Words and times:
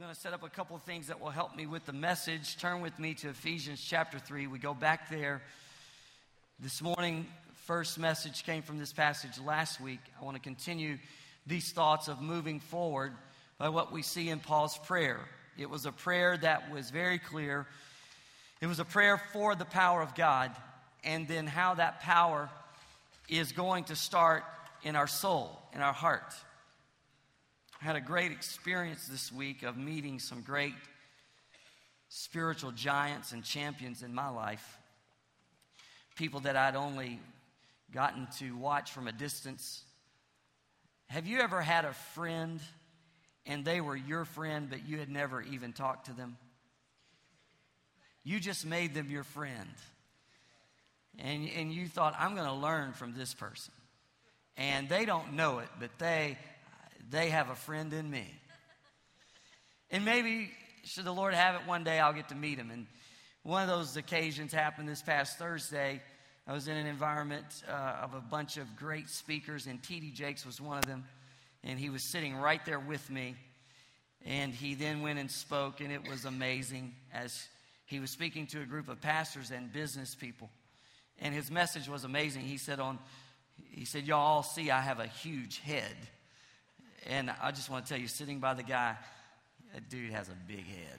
going 0.00 0.14
to 0.14 0.18
set 0.18 0.32
up 0.32 0.42
a 0.42 0.48
couple 0.48 0.74
of 0.74 0.80
things 0.84 1.08
that 1.08 1.20
will 1.20 1.28
help 1.28 1.54
me 1.54 1.66
with 1.66 1.84
the 1.84 1.92
message. 1.92 2.56
Turn 2.56 2.80
with 2.80 2.98
me 2.98 3.12
to 3.12 3.28
Ephesians 3.28 3.84
chapter 3.86 4.18
3. 4.18 4.46
We 4.46 4.58
go 4.58 4.72
back 4.72 5.10
there. 5.10 5.42
This 6.58 6.80
morning, 6.80 7.26
first 7.66 7.98
message 7.98 8.44
came 8.44 8.62
from 8.62 8.78
this 8.78 8.94
passage 8.94 9.38
last 9.38 9.78
week. 9.78 10.00
I 10.18 10.24
want 10.24 10.38
to 10.38 10.42
continue 10.42 10.96
these 11.46 11.72
thoughts 11.72 12.08
of 12.08 12.22
moving 12.22 12.60
forward 12.60 13.12
by 13.58 13.68
what 13.68 13.92
we 13.92 14.00
see 14.00 14.30
in 14.30 14.40
Paul's 14.40 14.78
prayer. 14.78 15.20
It 15.58 15.68
was 15.68 15.84
a 15.84 15.92
prayer 15.92 16.38
that 16.38 16.72
was 16.72 16.88
very 16.88 17.18
clear. 17.18 17.66
It 18.62 18.68
was 18.68 18.78
a 18.78 18.86
prayer 18.86 19.20
for 19.34 19.54
the 19.54 19.66
power 19.66 20.00
of 20.00 20.14
God, 20.14 20.50
and 21.04 21.28
then 21.28 21.46
how 21.46 21.74
that 21.74 22.00
power 22.00 22.48
is 23.28 23.52
going 23.52 23.84
to 23.84 23.96
start 23.96 24.44
in 24.82 24.96
our 24.96 25.06
soul, 25.06 25.60
in 25.74 25.82
our 25.82 25.92
heart. 25.92 26.32
I 27.80 27.86
had 27.86 27.96
a 27.96 28.00
great 28.00 28.30
experience 28.30 29.06
this 29.06 29.32
week 29.32 29.62
of 29.62 29.78
meeting 29.78 30.18
some 30.18 30.42
great 30.42 30.74
spiritual 32.10 32.72
giants 32.72 33.32
and 33.32 33.42
champions 33.42 34.02
in 34.02 34.14
my 34.14 34.28
life. 34.28 34.78
People 36.14 36.40
that 36.40 36.56
I'd 36.56 36.76
only 36.76 37.18
gotten 37.90 38.28
to 38.38 38.54
watch 38.54 38.90
from 38.90 39.08
a 39.08 39.12
distance. 39.12 39.82
Have 41.06 41.26
you 41.26 41.40
ever 41.40 41.62
had 41.62 41.86
a 41.86 41.94
friend 41.94 42.60
and 43.46 43.64
they 43.64 43.80
were 43.80 43.96
your 43.96 44.26
friend, 44.26 44.68
but 44.68 44.86
you 44.86 44.98
had 44.98 45.08
never 45.08 45.40
even 45.40 45.72
talked 45.72 46.06
to 46.06 46.12
them? 46.12 46.36
You 48.24 48.40
just 48.40 48.66
made 48.66 48.92
them 48.92 49.08
your 49.08 49.24
friend. 49.24 49.70
And, 51.18 51.48
and 51.56 51.72
you 51.72 51.88
thought, 51.88 52.14
I'm 52.18 52.34
going 52.34 52.46
to 52.46 52.52
learn 52.52 52.92
from 52.92 53.14
this 53.14 53.32
person. 53.32 53.72
And 54.58 54.86
they 54.86 55.06
don't 55.06 55.32
know 55.32 55.60
it, 55.60 55.68
but 55.80 55.98
they 55.98 56.36
they 57.10 57.30
have 57.30 57.50
a 57.50 57.54
friend 57.54 57.92
in 57.92 58.08
me. 58.10 58.26
And 59.90 60.04
maybe, 60.04 60.50
should 60.84 61.04
the 61.04 61.12
Lord 61.12 61.34
have 61.34 61.56
it 61.56 61.66
one 61.66 61.82
day, 61.82 61.98
I'll 61.98 62.12
get 62.12 62.28
to 62.28 62.34
meet 62.34 62.58
him. 62.58 62.70
And 62.70 62.86
one 63.42 63.62
of 63.62 63.68
those 63.68 63.96
occasions 63.96 64.52
happened 64.52 64.88
this 64.88 65.02
past 65.02 65.38
Thursday. 65.38 66.00
I 66.46 66.52
was 66.52 66.68
in 66.68 66.76
an 66.76 66.86
environment 66.86 67.44
uh, 67.68 67.72
of 68.02 68.14
a 68.14 68.20
bunch 68.20 68.56
of 68.56 68.76
great 68.76 69.08
speakers, 69.08 69.66
and 69.66 69.82
T.D. 69.82 70.12
Jakes 70.12 70.46
was 70.46 70.60
one 70.60 70.78
of 70.78 70.86
them. 70.86 71.04
And 71.64 71.78
he 71.78 71.90
was 71.90 72.02
sitting 72.02 72.36
right 72.36 72.64
there 72.64 72.80
with 72.80 73.10
me. 73.10 73.34
And 74.24 74.52
he 74.52 74.74
then 74.74 75.02
went 75.02 75.18
and 75.18 75.30
spoke, 75.30 75.80
and 75.80 75.90
it 75.90 76.08
was 76.08 76.24
amazing 76.24 76.94
as 77.12 77.48
he 77.86 77.98
was 77.98 78.10
speaking 78.10 78.46
to 78.48 78.60
a 78.60 78.66
group 78.66 78.88
of 78.88 79.00
pastors 79.00 79.50
and 79.50 79.72
business 79.72 80.14
people. 80.14 80.50
And 81.18 81.34
his 81.34 81.50
message 81.50 81.88
was 81.88 82.04
amazing. 82.04 82.42
He 82.42 82.58
said, 82.58 82.80
on, 82.80 82.98
he 83.70 83.84
said, 83.84 84.06
Y'all 84.06 84.18
all 84.18 84.42
see 84.42 84.70
I 84.70 84.80
have 84.80 85.00
a 85.00 85.06
huge 85.06 85.58
head. 85.58 85.96
And 87.06 87.30
I 87.42 87.50
just 87.50 87.70
want 87.70 87.86
to 87.86 87.88
tell 87.88 88.00
you, 88.00 88.08
sitting 88.08 88.40
by 88.40 88.54
the 88.54 88.62
guy, 88.62 88.96
that 89.72 89.88
dude 89.88 90.12
has 90.12 90.28
a 90.28 90.36
big 90.46 90.66
head. 90.66 90.98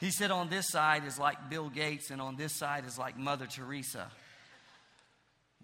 He 0.00 0.10
said, 0.10 0.30
on 0.30 0.48
this 0.48 0.68
side 0.68 1.04
is 1.06 1.18
like 1.18 1.48
Bill 1.48 1.68
Gates, 1.68 2.10
and 2.10 2.20
on 2.20 2.36
this 2.36 2.54
side 2.54 2.84
is 2.86 2.98
like 2.98 3.16
Mother 3.16 3.46
Teresa. 3.46 4.10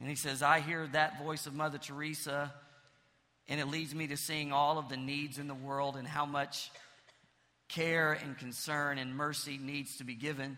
And 0.01 0.09
he 0.09 0.17
says, 0.17 0.43
I 0.43 0.61
hear 0.61 0.87
that 0.93 1.23
voice 1.23 1.47
of 1.47 1.55
Mother 1.55 1.79
Teresa, 1.79 2.53
and 3.49 3.61
it 3.61 3.67
leads 3.67 3.95
me 3.95 4.07
to 4.07 4.17
seeing 4.17 4.53
all 4.53 4.79
of 4.79 4.89
the 4.89 4.97
needs 4.97 5.39
in 5.39 5.47
the 5.47 5.55
world 5.55 5.97
and 5.97 6.07
how 6.07 6.25
much 6.25 6.71
care 7.69 8.13
and 8.13 8.37
concern 8.39 8.99
and 8.99 9.15
mercy 9.15 9.59
needs 9.59 9.99
to 9.99 10.05
be 10.05 10.15
given. 10.15 10.57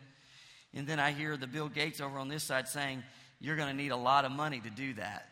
And 0.75 0.87
then 0.87 1.01
I 1.01 1.13
hear 1.13 1.37
the 1.37 1.47
Bill 1.47 1.69
Gates 1.69 2.01
over 2.01 2.19
on 2.19 2.29
this 2.29 2.45
side 2.45 2.69
saying, 2.69 3.03
You're 3.41 3.57
going 3.57 3.69
to 3.69 3.75
need 3.75 3.91
a 3.91 3.97
lot 3.97 4.25
of 4.25 4.33
money 4.33 4.61
to 4.61 4.71
do 4.71 4.95
that. 4.95 5.29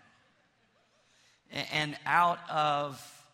And 1.51 1.97
out 2.07 2.39
of, 2.49 3.25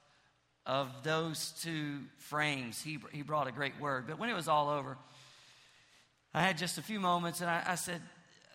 of 0.64 0.91
those 1.03 1.53
two 1.62 2.00
frames, 2.19 2.83
he, 2.83 2.98
he 3.12 3.22
brought 3.22 3.47
a 3.47 3.53
great 3.53 3.78
word. 3.81 4.06
But 4.06 4.19
when 4.19 4.31
it 4.31 4.34
was 4.34 4.48
all 4.48 4.70
over, 4.70 4.97
I 6.33 6.42
had 6.42 6.56
just 6.56 6.78
a 6.78 6.83
few 6.83 7.00
moments 7.00 7.41
and 7.41 7.50
I, 7.50 7.62
I 7.67 7.75
said, 7.75 8.00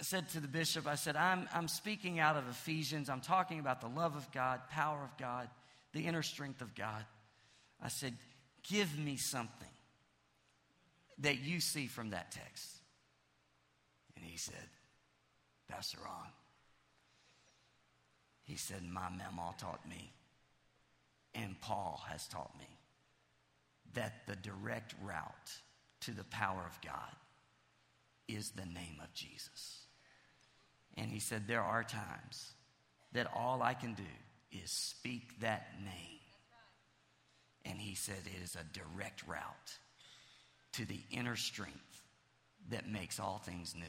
said 0.01 0.29
to 0.29 0.39
the 0.39 0.47
bishop, 0.47 0.87
I 0.87 0.95
said, 0.95 1.15
I'm, 1.15 1.47
I'm 1.53 1.67
speaking 1.67 2.19
out 2.19 2.37
of 2.37 2.47
Ephesians. 2.49 3.09
I'm 3.09 3.21
talking 3.21 3.59
about 3.59 3.81
the 3.81 3.87
love 3.87 4.15
of 4.15 4.31
God, 4.31 4.61
power 4.69 4.99
of 5.03 5.15
God, 5.17 5.47
the 5.93 6.07
inner 6.07 6.23
strength 6.23 6.61
of 6.61 6.73
God. 6.73 7.05
I 7.81 7.87
said, 7.87 8.13
give 8.67 8.97
me 8.97 9.17
something 9.17 9.67
that 11.19 11.39
you 11.39 11.59
see 11.59 11.87
from 11.87 12.11
that 12.11 12.31
text. 12.31 12.67
And 14.15 14.25
he 14.25 14.37
said, 14.37 14.55
Pastor 15.69 15.99
Ron, 16.03 16.27
he 18.43 18.55
said, 18.55 18.83
My 18.83 19.09
mama 19.09 19.53
taught 19.57 19.87
me, 19.87 20.11
and 21.33 21.59
Paul 21.61 22.01
has 22.09 22.27
taught 22.27 22.57
me, 22.57 22.67
that 23.93 24.27
the 24.27 24.35
direct 24.35 24.95
route 25.03 25.51
to 26.01 26.11
the 26.11 26.23
power 26.25 26.63
of 26.65 26.79
God 26.81 27.15
is 28.27 28.51
the 28.51 28.65
name 28.65 28.99
of 29.01 29.13
Jesus. 29.13 29.85
And 30.97 31.11
he 31.11 31.19
said, 31.19 31.47
There 31.47 31.61
are 31.61 31.83
times 31.83 32.51
that 33.13 33.27
all 33.35 33.61
I 33.61 33.73
can 33.73 33.93
do 33.93 34.03
is 34.51 34.71
speak 34.71 35.39
that 35.41 35.67
name. 35.83 36.19
And 37.65 37.79
he 37.79 37.95
said, 37.95 38.17
It 38.25 38.43
is 38.43 38.55
a 38.55 38.77
direct 38.77 39.27
route 39.27 39.77
to 40.73 40.85
the 40.85 40.99
inner 41.11 41.35
strength 41.35 42.01
that 42.69 42.89
makes 42.89 43.19
all 43.19 43.41
things 43.43 43.75
new. 43.75 43.83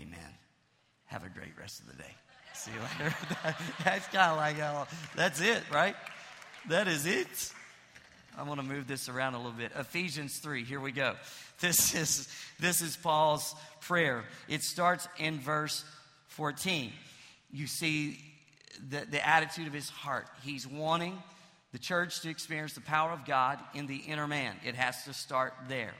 Amen. 0.00 0.34
Have 1.08 1.24
a 1.24 1.28
great 1.28 1.52
rest 1.58 1.80
of 1.80 1.86
the 1.86 2.02
day. 2.02 2.14
See 2.54 2.70
you 2.70 2.80
later. 2.80 3.14
that's 3.84 4.06
kind 4.08 4.32
of 4.32 4.36
like 4.36 4.58
how, 4.58 4.86
that's 5.14 5.40
it, 5.40 5.62
right? 5.72 5.96
That 6.68 6.88
is 6.88 7.06
it. 7.06 7.52
I 8.36 8.42
want 8.42 8.60
to 8.60 8.66
move 8.66 8.86
this 8.86 9.08
around 9.08 9.34
a 9.34 9.38
little 9.38 9.52
bit. 9.52 9.72
Ephesians 9.76 10.38
3, 10.38 10.64
here 10.64 10.80
we 10.80 10.92
go. 10.92 11.14
This 11.60 11.92
is, 11.92 12.28
this 12.60 12.80
is 12.80 12.96
Paul's 12.96 13.52
prayer. 13.80 14.22
It 14.46 14.62
starts 14.62 15.08
in 15.18 15.40
verse 15.40 15.84
14. 16.28 16.92
You 17.50 17.66
see 17.66 18.16
the, 18.90 19.04
the 19.10 19.28
attitude 19.28 19.66
of 19.66 19.72
his 19.72 19.88
heart. 19.88 20.28
He's 20.44 20.68
wanting 20.68 21.20
the 21.72 21.80
church 21.80 22.20
to 22.20 22.30
experience 22.30 22.74
the 22.74 22.80
power 22.80 23.10
of 23.10 23.24
God 23.24 23.58
in 23.74 23.88
the 23.88 23.96
inner 23.96 24.28
man. 24.28 24.54
It 24.64 24.76
has 24.76 25.02
to 25.06 25.12
start 25.12 25.52
there. 25.68 25.94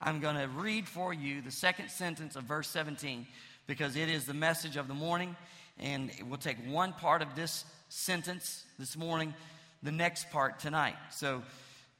I'm 0.00 0.20
going 0.20 0.36
to 0.36 0.48
read 0.48 0.88
for 0.88 1.12
you 1.12 1.42
the 1.42 1.50
second 1.50 1.90
sentence 1.90 2.34
of 2.34 2.44
verse 2.44 2.68
17 2.68 3.26
because 3.66 3.96
it 3.96 4.08
is 4.08 4.24
the 4.24 4.34
message 4.34 4.76
of 4.76 4.88
the 4.88 4.94
morning. 4.94 5.36
And 5.78 6.10
we'll 6.28 6.38
take 6.38 6.58
one 6.66 6.92
part 6.92 7.22
of 7.22 7.34
this 7.34 7.64
sentence 7.88 8.64
this 8.78 8.96
morning, 8.96 9.34
the 9.82 9.92
next 9.92 10.30
part 10.30 10.60
tonight. 10.60 10.96
So 11.10 11.42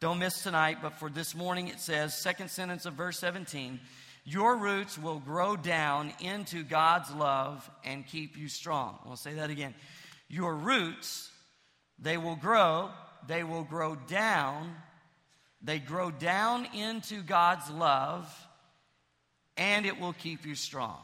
don't 0.01 0.19
miss 0.19 0.43
tonight, 0.43 0.79
but 0.83 0.99
for 0.99 1.09
this 1.09 1.35
morning 1.35 1.69
it 1.69 1.81
says, 1.81 2.17
second 2.17 2.51
sentence 2.51 2.87
of 2.87 2.95
verse 2.95 3.19
17, 3.19 3.81
your 4.25 4.57
roots 4.57 4.99
will 4.99 5.19
grow 5.19 5.57
down 5.57 6.13
into 6.21 6.63
God's 6.63 7.11
love 7.13 7.69
and 7.85 8.07
keep 8.07 8.37
you 8.37 8.49
strong. 8.49 8.99
I'll 9.07 9.17
say 9.17 9.35
that 9.35 9.51
again. 9.51 9.75
Your 10.29 10.55
roots, 10.55 11.31
they 11.99 12.17
will 12.17 12.37
grow, 12.37 12.91
they 13.27 13.45
will 13.45 13.65
grow 13.65 13.97
down, 13.97 14.75
they 15.63 15.79
grow 15.79 16.11
down 16.11 16.67
into 16.75 17.23
God's 17.23 17.71
love, 17.71 18.33
and 19.57 19.87
it 19.87 20.01
will 20.01 20.15
keep 20.15 20.47
you 20.47 20.55
strong. 20.55 20.99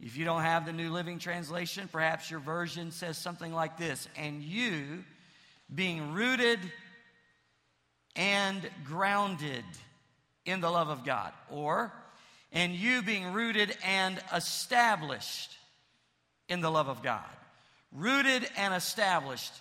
If 0.00 0.16
you 0.16 0.24
don't 0.24 0.42
have 0.42 0.66
the 0.66 0.72
New 0.72 0.92
Living 0.92 1.18
Translation, 1.18 1.88
perhaps 1.90 2.30
your 2.30 2.40
version 2.40 2.90
says 2.90 3.16
something 3.16 3.52
like 3.52 3.78
this 3.78 4.08
And 4.16 4.42
you, 4.42 5.04
being 5.74 6.12
rooted 6.12 6.60
and 8.14 8.68
grounded 8.84 9.64
in 10.44 10.60
the 10.60 10.70
love 10.70 10.88
of 10.88 11.04
God, 11.04 11.32
or 11.50 11.92
and 12.52 12.74
you 12.74 13.02
being 13.02 13.32
rooted 13.32 13.76
and 13.84 14.18
established 14.34 15.56
in 16.48 16.60
the 16.60 16.70
love 16.70 16.88
of 16.88 17.02
God. 17.02 17.24
Rooted 17.92 18.48
and 18.56 18.74
established. 18.74 19.52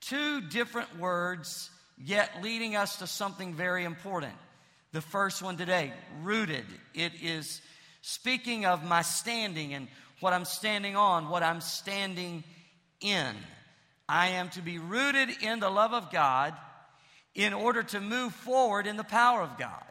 Two 0.00 0.40
different 0.42 0.98
words, 0.98 1.70
yet 1.96 2.42
leading 2.42 2.76
us 2.76 2.96
to 2.96 3.06
something 3.06 3.54
very 3.54 3.84
important. 3.84 4.34
The 4.92 5.00
first 5.00 5.42
one 5.42 5.56
today, 5.56 5.92
rooted. 6.22 6.64
It 6.94 7.12
is 7.20 7.60
speaking 8.08 8.64
of 8.64 8.82
my 8.82 9.02
standing 9.02 9.74
and 9.74 9.86
what 10.20 10.32
I'm 10.32 10.46
standing 10.46 10.96
on, 10.96 11.28
what 11.28 11.42
I'm 11.42 11.60
standing 11.60 12.42
in. 13.02 13.34
I 14.08 14.28
am 14.28 14.48
to 14.50 14.62
be 14.62 14.78
rooted 14.78 15.28
in 15.42 15.60
the 15.60 15.68
love 15.68 15.92
of 15.92 16.10
God 16.10 16.54
in 17.34 17.52
order 17.52 17.82
to 17.82 18.00
move 18.00 18.32
forward 18.32 18.86
in 18.86 18.96
the 18.96 19.04
power 19.04 19.42
of 19.42 19.58
God. 19.58 19.84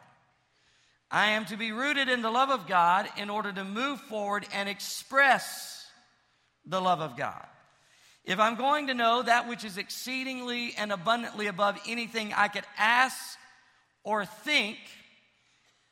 I 1.08 1.28
am 1.28 1.44
to 1.46 1.56
be 1.56 1.70
rooted 1.70 2.08
in 2.08 2.20
the 2.20 2.30
love 2.30 2.50
of 2.50 2.66
God 2.66 3.08
in 3.16 3.30
order 3.30 3.52
to 3.52 3.62
move 3.62 4.00
forward 4.00 4.44
and 4.52 4.68
express 4.68 5.86
the 6.66 6.80
love 6.80 7.00
of 7.00 7.16
God. 7.16 7.46
If 8.24 8.40
I'm 8.40 8.56
going 8.56 8.88
to 8.88 8.94
know 8.94 9.22
that 9.22 9.48
which 9.48 9.64
is 9.64 9.78
exceedingly 9.78 10.74
and 10.76 10.90
abundantly 10.90 11.46
above 11.46 11.78
anything 11.86 12.32
I 12.36 12.48
could 12.48 12.66
ask 12.76 13.38
or 14.02 14.26
think, 14.26 14.76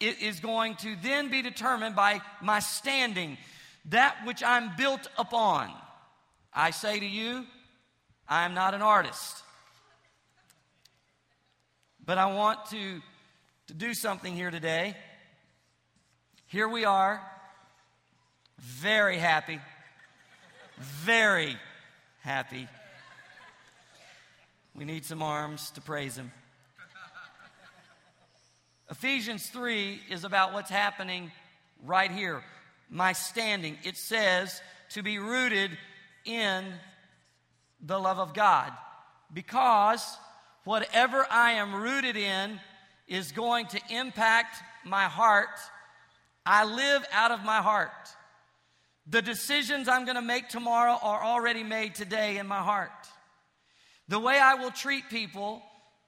it 0.00 0.20
is 0.20 0.40
going 0.40 0.76
to 0.76 0.94
then 1.02 1.31
be 1.31 1.43
determined 1.43 1.96
by 1.96 2.20
my 2.43 2.60
standing, 2.60 3.38
that 3.87 4.16
which 4.25 4.43
I'm 4.43 4.76
built 4.76 5.08
upon. 5.19 5.70
I 6.52 6.70
say 6.70 7.00
to 7.00 7.06
you, 7.06 7.44
I 8.28 8.44
am 8.44 8.54
not 8.54 8.75
an 8.75 8.82
artist. 8.82 9.43
But 12.04 12.19
I 12.19 12.26
want 12.26 12.66
to, 12.70 13.00
to 13.69 13.75
do 13.75 13.94
something 13.94 14.34
here 14.34 14.50
today. 14.50 14.96
Here 16.46 16.69
we 16.69 16.84
are, 16.84 17.20
very 18.58 19.19
happy, 19.19 19.60
very 20.78 21.56
happy. 22.20 22.69
We 24.75 24.84
need 24.84 25.04
some 25.04 25.22
arms 25.22 25.70
to 25.72 25.81
praise 25.81 26.16
Him. 26.16 26.31
Ephesians 28.90 29.48
3 29.48 30.00
is 30.10 30.22
about 30.22 30.52
what's 30.52 30.70
happening 30.70 31.32
right 31.84 32.10
here. 32.10 32.42
My 32.88 33.12
standing. 33.12 33.76
It 33.82 33.96
says 33.96 34.60
to 34.90 35.02
be 35.02 35.18
rooted 35.18 35.72
in 36.24 36.64
the 37.84 37.98
love 37.98 38.20
of 38.20 38.32
God. 38.32 38.72
Because 39.32 40.16
whatever 40.62 41.26
I 41.28 41.52
am 41.52 41.74
rooted 41.74 42.16
in 42.16 42.60
is 43.08 43.32
going 43.32 43.66
to 43.66 43.80
impact 43.90 44.56
my 44.84 45.04
heart. 45.04 45.58
I 46.44 46.64
live 46.64 47.04
out 47.12 47.32
of 47.32 47.44
my 47.44 47.58
heart. 47.58 47.90
The 49.08 49.22
decisions 49.22 49.88
I'm 49.88 50.04
going 50.04 50.16
to 50.16 50.22
make 50.22 50.48
tomorrow 50.48 50.96
are 51.02 51.24
already 51.24 51.64
made 51.64 51.96
today 51.96 52.38
in 52.38 52.46
my 52.46 52.60
heart. 52.60 52.90
The 54.06 54.20
way 54.20 54.38
I 54.38 54.54
will 54.54 54.70
treat 54.70 55.08
people 55.10 55.60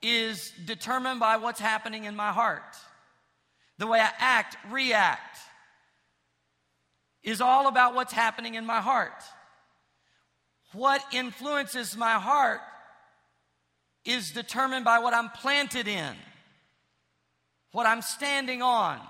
is 0.03 0.53
determined 0.65 1.21
by 1.21 1.37
what's 1.37 1.61
happening 1.61 2.05
in 2.05 2.15
my 2.15 2.33
heart. 2.33 2.77
The 3.79 3.87
way 3.87 4.01
I 4.01 4.11
act, 4.19 4.57
react, 4.71 5.39
is 7.23 7.41
all 7.41 7.69
about 7.69 7.95
what's 7.95 8.13
happening 8.13 8.55
in 8.55 8.65
my 8.65 8.81
heart. 8.81 9.23
What 10.73 11.03
influences 11.13 11.97
my 11.97 12.15
heart 12.15 12.61
is 14.05 14.31
determined 14.31 14.85
by 14.85 14.99
what 15.01 15.15
I'm 15.15 15.29
planted 15.31 15.89
in, 15.89 16.15
what 17.73 17.87
I'm 17.87 18.03
standing 18.03 18.63
on. 18.63 19.01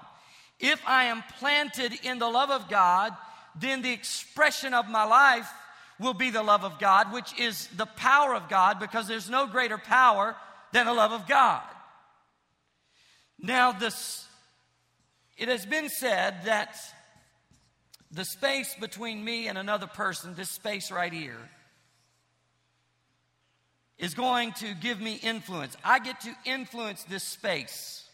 If 0.59 0.81
I 0.87 1.05
am 1.05 1.23
planted 1.39 1.93
in 2.03 2.19
the 2.19 2.29
love 2.29 2.51
of 2.51 2.69
God, 2.69 3.13
then 3.55 3.83
the 3.83 3.93
expression 3.93 4.75
of 4.75 4.89
my 4.89 5.05
life 5.05 5.49
will 6.01 6.15
be 6.15 6.31
the 6.31 6.43
love 6.43 6.65
of 6.65 6.79
God, 6.79 7.13
which 7.13 7.39
is 7.39 7.69
the 7.77 7.87
power 7.87 8.35
of 8.35 8.49
God, 8.49 8.79
because 8.79 9.09
there's 9.09 9.31
no 9.31 9.47
greater 9.47 9.79
power 9.79 10.37
than 10.73 10.87
the 10.87 10.95
love 10.95 11.13
of 11.13 11.27
God. 11.27 11.63
Now, 13.39 13.73
this, 13.73 14.27
it 15.37 15.49
has 15.49 15.65
been 15.65 15.89
said 15.89 16.45
that 16.45 16.77
the 18.11 18.25
space 18.25 18.75
between 18.81 19.25
me 19.25 19.49
and 19.49 19.57
another 19.57 19.87
person, 19.87 20.35
this 20.35 20.51
space 20.51 20.91
right 20.91 21.13
here, 21.13 21.39
is 23.99 24.15
going 24.15 24.53
to 24.53 24.75
give 24.75 25.01
me 25.01 25.15
influence. 25.15 25.77
I 25.85 25.99
get 25.99 26.21
to 26.23 26.35
influence 26.45 27.05
this 27.05 27.25
space. 27.25 28.05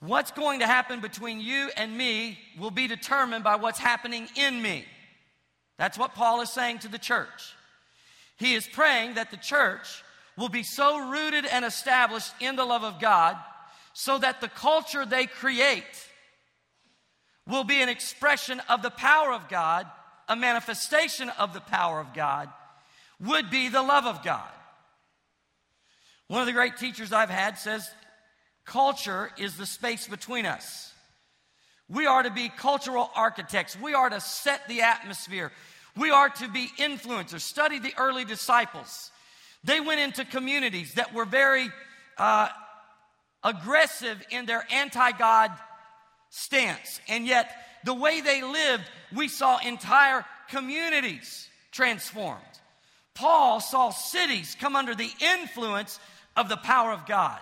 What's 0.00 0.32
going 0.32 0.60
to 0.60 0.66
happen 0.66 1.00
between 1.00 1.40
you 1.40 1.70
and 1.76 1.96
me 1.96 2.38
will 2.58 2.70
be 2.70 2.86
determined 2.86 3.44
by 3.44 3.56
what's 3.56 3.78
happening 3.78 4.28
in 4.36 4.60
me. 4.60 4.84
That's 5.78 5.96
what 5.96 6.14
Paul 6.14 6.40
is 6.40 6.50
saying 6.50 6.80
to 6.80 6.88
the 6.88 6.98
church. 6.98 7.54
He 8.36 8.54
is 8.54 8.66
praying 8.66 9.14
that 9.14 9.30
the 9.30 9.36
church 9.36 10.02
will 10.36 10.48
be 10.48 10.62
so 10.62 11.10
rooted 11.10 11.46
and 11.46 11.64
established 11.64 12.32
in 12.40 12.56
the 12.56 12.64
love 12.64 12.84
of 12.84 13.00
God 13.00 13.36
so 13.92 14.18
that 14.18 14.40
the 14.40 14.48
culture 14.48 15.04
they 15.04 15.26
create 15.26 15.84
will 17.46 17.64
be 17.64 17.82
an 17.82 17.88
expression 17.88 18.60
of 18.68 18.82
the 18.82 18.90
power 18.90 19.32
of 19.32 19.48
God, 19.48 19.86
a 20.28 20.36
manifestation 20.36 21.28
of 21.38 21.52
the 21.52 21.60
power 21.60 22.00
of 22.00 22.14
God, 22.14 22.48
would 23.20 23.50
be 23.50 23.68
the 23.68 23.82
love 23.82 24.06
of 24.06 24.22
God. 24.24 24.48
One 26.28 26.40
of 26.40 26.46
the 26.46 26.52
great 26.52 26.76
teachers 26.76 27.12
I've 27.12 27.30
had 27.30 27.58
says, 27.58 27.88
Culture 28.64 29.30
is 29.38 29.56
the 29.56 29.66
space 29.66 30.06
between 30.06 30.46
us. 30.46 30.92
We 31.88 32.06
are 32.06 32.22
to 32.22 32.30
be 32.30 32.48
cultural 32.48 33.10
architects. 33.14 33.78
We 33.78 33.92
are 33.92 34.08
to 34.08 34.20
set 34.20 34.66
the 34.66 34.82
atmosphere. 34.82 35.52
We 35.96 36.10
are 36.10 36.30
to 36.30 36.48
be 36.48 36.68
influencers. 36.78 37.42
Study 37.42 37.78
the 37.78 37.92
early 37.98 38.24
disciples. 38.24 39.11
They 39.64 39.80
went 39.80 40.00
into 40.00 40.24
communities 40.24 40.94
that 40.94 41.14
were 41.14 41.24
very 41.24 41.68
uh, 42.18 42.48
aggressive 43.42 44.24
in 44.30 44.46
their 44.46 44.64
anti 44.72 45.12
God 45.12 45.52
stance. 46.30 47.00
And 47.08 47.26
yet, 47.26 47.50
the 47.84 47.94
way 47.94 48.20
they 48.20 48.42
lived, 48.42 48.84
we 49.14 49.28
saw 49.28 49.58
entire 49.58 50.24
communities 50.48 51.48
transformed. 51.70 52.42
Paul 53.14 53.60
saw 53.60 53.90
cities 53.90 54.56
come 54.58 54.76
under 54.76 54.94
the 54.94 55.10
influence 55.20 55.98
of 56.36 56.48
the 56.48 56.56
power 56.56 56.92
of 56.92 57.06
God. 57.06 57.38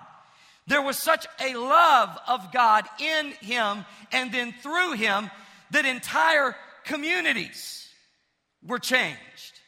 There 0.67 0.83
was 0.83 0.99
such 0.99 1.27
a 1.41 1.55
love 1.55 2.17
of 2.29 2.53
God 2.53 2.85
in 2.99 3.33
him 3.41 3.85
and 4.13 4.33
then 4.33 4.53
through 4.63 4.93
him 4.93 5.31
that 5.71 5.85
entire 5.85 6.55
communities 6.85 7.89
were 8.67 8.79
changed. 8.79 9.60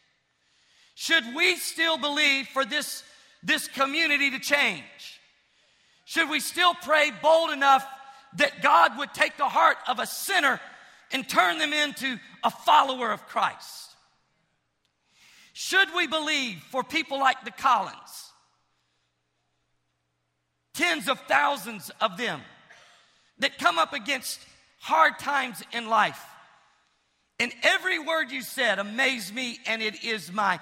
Should 1.02 1.34
we 1.34 1.56
still 1.56 1.98
believe 1.98 2.46
for 2.46 2.64
this, 2.64 3.02
this 3.42 3.66
community 3.66 4.30
to 4.30 4.38
change? 4.38 4.84
Should 6.04 6.30
we 6.30 6.38
still 6.38 6.74
pray 6.74 7.10
bold 7.20 7.50
enough 7.50 7.84
that 8.36 8.62
God 8.62 8.96
would 8.98 9.12
take 9.12 9.36
the 9.36 9.48
heart 9.48 9.78
of 9.88 9.98
a 9.98 10.06
sinner 10.06 10.60
and 11.10 11.28
turn 11.28 11.58
them 11.58 11.72
into 11.72 12.20
a 12.44 12.50
follower 12.52 13.10
of 13.10 13.26
Christ? 13.26 13.96
Should 15.54 15.88
we 15.92 16.06
believe 16.06 16.62
for 16.70 16.84
people 16.84 17.18
like 17.18 17.44
the 17.44 17.50
Collins, 17.50 18.30
tens 20.72 21.08
of 21.08 21.18
thousands 21.22 21.90
of 22.00 22.16
them 22.16 22.42
that 23.40 23.58
come 23.58 23.76
up 23.76 23.92
against 23.92 24.38
hard 24.78 25.18
times 25.18 25.64
in 25.72 25.88
life? 25.88 26.24
And 27.40 27.52
every 27.64 27.98
word 27.98 28.30
you 28.30 28.42
said 28.42 28.78
amazed 28.78 29.34
me, 29.34 29.58
and 29.66 29.82
it 29.82 30.04
is 30.04 30.30
my 30.30 30.60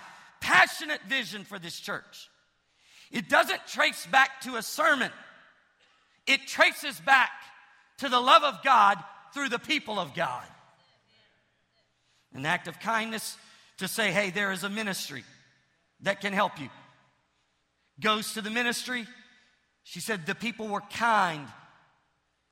passionate 0.50 1.00
vision 1.08 1.44
for 1.44 1.58
this 1.58 1.79
church. 1.79 2.29
It 3.12 3.29
doesn't 3.29 3.67
trace 3.69 4.06
back 4.06 4.41
to 4.43 4.56
a 4.56 4.62
sermon, 4.62 5.12
it 6.26 6.47
traces 6.47 6.99
back 7.00 7.31
to 7.99 8.08
the 8.08 8.20
love 8.20 8.43
of 8.43 8.62
God 8.64 8.99
through 9.32 9.49
the 9.49 9.58
people 9.58 9.99
of 9.99 10.14
God. 10.14 10.44
An 12.35 12.47
act 12.47 12.69
of 12.69 12.81
kindness 12.81 13.37
to 13.79 13.88
say, 13.88 14.11
hey, 14.11 14.31
there 14.31 14.52
is 14.52 14.64
a 14.64 14.69
ministry 14.69 15.25
that 16.02 16.20
can 16.20 16.32
help 16.32 16.61
you. 16.61 16.69
Goes 18.00 18.35
to 18.35 18.41
the 18.41 18.50
ministry. 18.50 19.07
She 19.83 20.00
said, 20.00 20.26
the 20.26 20.35
people 20.35 20.69
were 20.69 20.83
kind. 20.92 21.47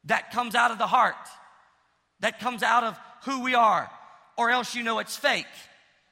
That 0.04 0.32
comes 0.32 0.54
out 0.54 0.70
of 0.70 0.78
the 0.78 0.86
heart, 0.86 1.16
that 2.20 2.40
comes 2.40 2.62
out 2.62 2.84
of 2.84 2.98
who 3.24 3.42
we 3.42 3.54
are, 3.54 3.90
or 4.36 4.50
else 4.50 4.74
you 4.74 4.82
know 4.82 4.98
it's 4.98 5.16
fake. 5.16 5.46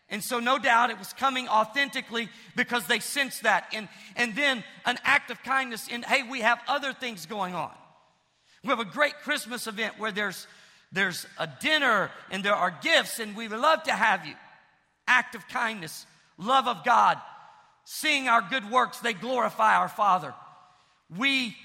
And 0.09 0.23
so, 0.23 0.39
no 0.39 0.59
doubt, 0.59 0.91
it 0.91 0.99
was 0.99 1.13
coming 1.13 1.49
authentically 1.49 2.29
because 2.55 2.87
they 2.87 3.01
sensed 3.01 3.43
that. 3.43 3.67
And, 3.73 3.89
and 4.15 4.37
then 4.37 4.63
an 4.85 4.99
act 5.05 5.31
of 5.31 5.43
kindness 5.43 5.89
in, 5.89 6.03
hey, 6.03 6.23
we 6.23 6.43
have 6.43 6.61
other 6.69 6.93
things 6.93 7.27
going 7.27 7.55
on. 7.55 7.73
We 8.63 8.71
have 8.71 8.81
a 8.81 8.85
great 8.85 9.15
Christmas 9.23 9.67
event 9.67 9.99
where 9.99 10.13
there's, 10.13 10.47
there's 10.93 11.27
a 11.39 11.49
dinner 11.61 12.11
and 12.31 12.45
there 12.45 12.55
are 12.55 12.71
gifts, 12.83 13.19
and 13.19 13.37
we 13.37 13.49
would 13.49 13.59
love 13.59 13.83
to 13.85 13.93
have 13.93 14.25
you. 14.27 14.35
Act 15.09 15.35
of 15.35 15.47
kindness, 15.49 16.07
love 16.39 16.69
of 16.69 16.85
God, 16.85 17.19
seeing 17.85 18.29
our 18.29 18.43
good 18.43 18.71
works, 18.71 19.01
they 19.01 19.13
glorify 19.13 19.77
our 19.77 19.89
Father. 19.89 20.35
We 21.17 21.57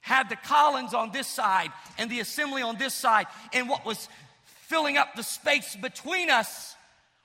had 0.00 0.28
the 0.28 0.36
Collins 0.36 0.94
on 0.94 1.12
this 1.12 1.26
side 1.26 1.70
and 1.98 2.10
the 2.10 2.20
assembly 2.20 2.62
on 2.62 2.76
this 2.76 2.94
side, 2.94 3.26
and 3.52 3.68
what 3.68 3.84
was 3.86 4.08
filling 4.44 4.96
up 4.96 5.14
the 5.16 5.22
space 5.22 5.76
between 5.76 6.30
us 6.30 6.76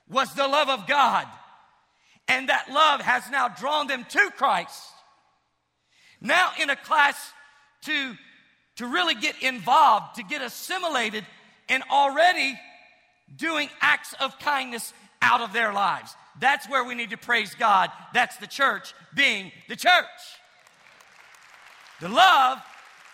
was 0.09 0.33
the 0.33 0.47
love 0.47 0.69
of 0.69 0.87
God. 0.87 1.27
And 2.27 2.49
that 2.49 2.69
love 2.71 3.01
has 3.01 3.29
now 3.29 3.47
drawn 3.47 3.87
them 3.87 4.05
to 4.09 4.31
Christ. 4.35 4.83
Now, 6.19 6.51
in 6.59 6.69
a 6.69 6.75
class 6.75 7.15
to, 7.83 8.15
to 8.77 8.87
really 8.87 9.15
get 9.15 9.41
involved, 9.41 10.15
to 10.15 10.23
get 10.23 10.41
assimilated, 10.41 11.25
and 11.69 11.83
already 11.91 12.57
doing 13.35 13.69
acts 13.81 14.13
of 14.19 14.37
kindness 14.39 14.93
out 15.21 15.41
of 15.41 15.53
their 15.53 15.73
lives. 15.73 16.15
That's 16.39 16.69
where 16.69 16.83
we 16.83 16.95
need 16.95 17.09
to 17.11 17.17
praise 17.17 17.55
God. 17.55 17.91
That's 18.13 18.37
the 18.37 18.47
church 18.47 18.93
being 19.15 19.51
the 19.67 19.75
church. 19.75 20.05
The 21.99 22.09
love 22.09 22.59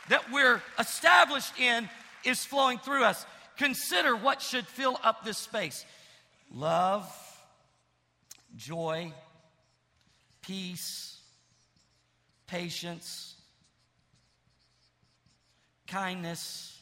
that 0.10 0.32
we're 0.32 0.62
established 0.78 1.58
in 1.60 1.90
is 2.26 2.44
flowing 2.44 2.80
through 2.80 3.04
us. 3.06 3.26
Consider 3.58 4.16
what 4.16 4.42
should 4.42 4.68
fill 4.68 5.00
up 5.04 5.24
this 5.24 5.38
space 5.38 5.86
love, 6.54 7.12
joy, 8.56 9.12
peace, 10.42 11.20
patience, 12.48 13.36
kindness. 15.88 16.80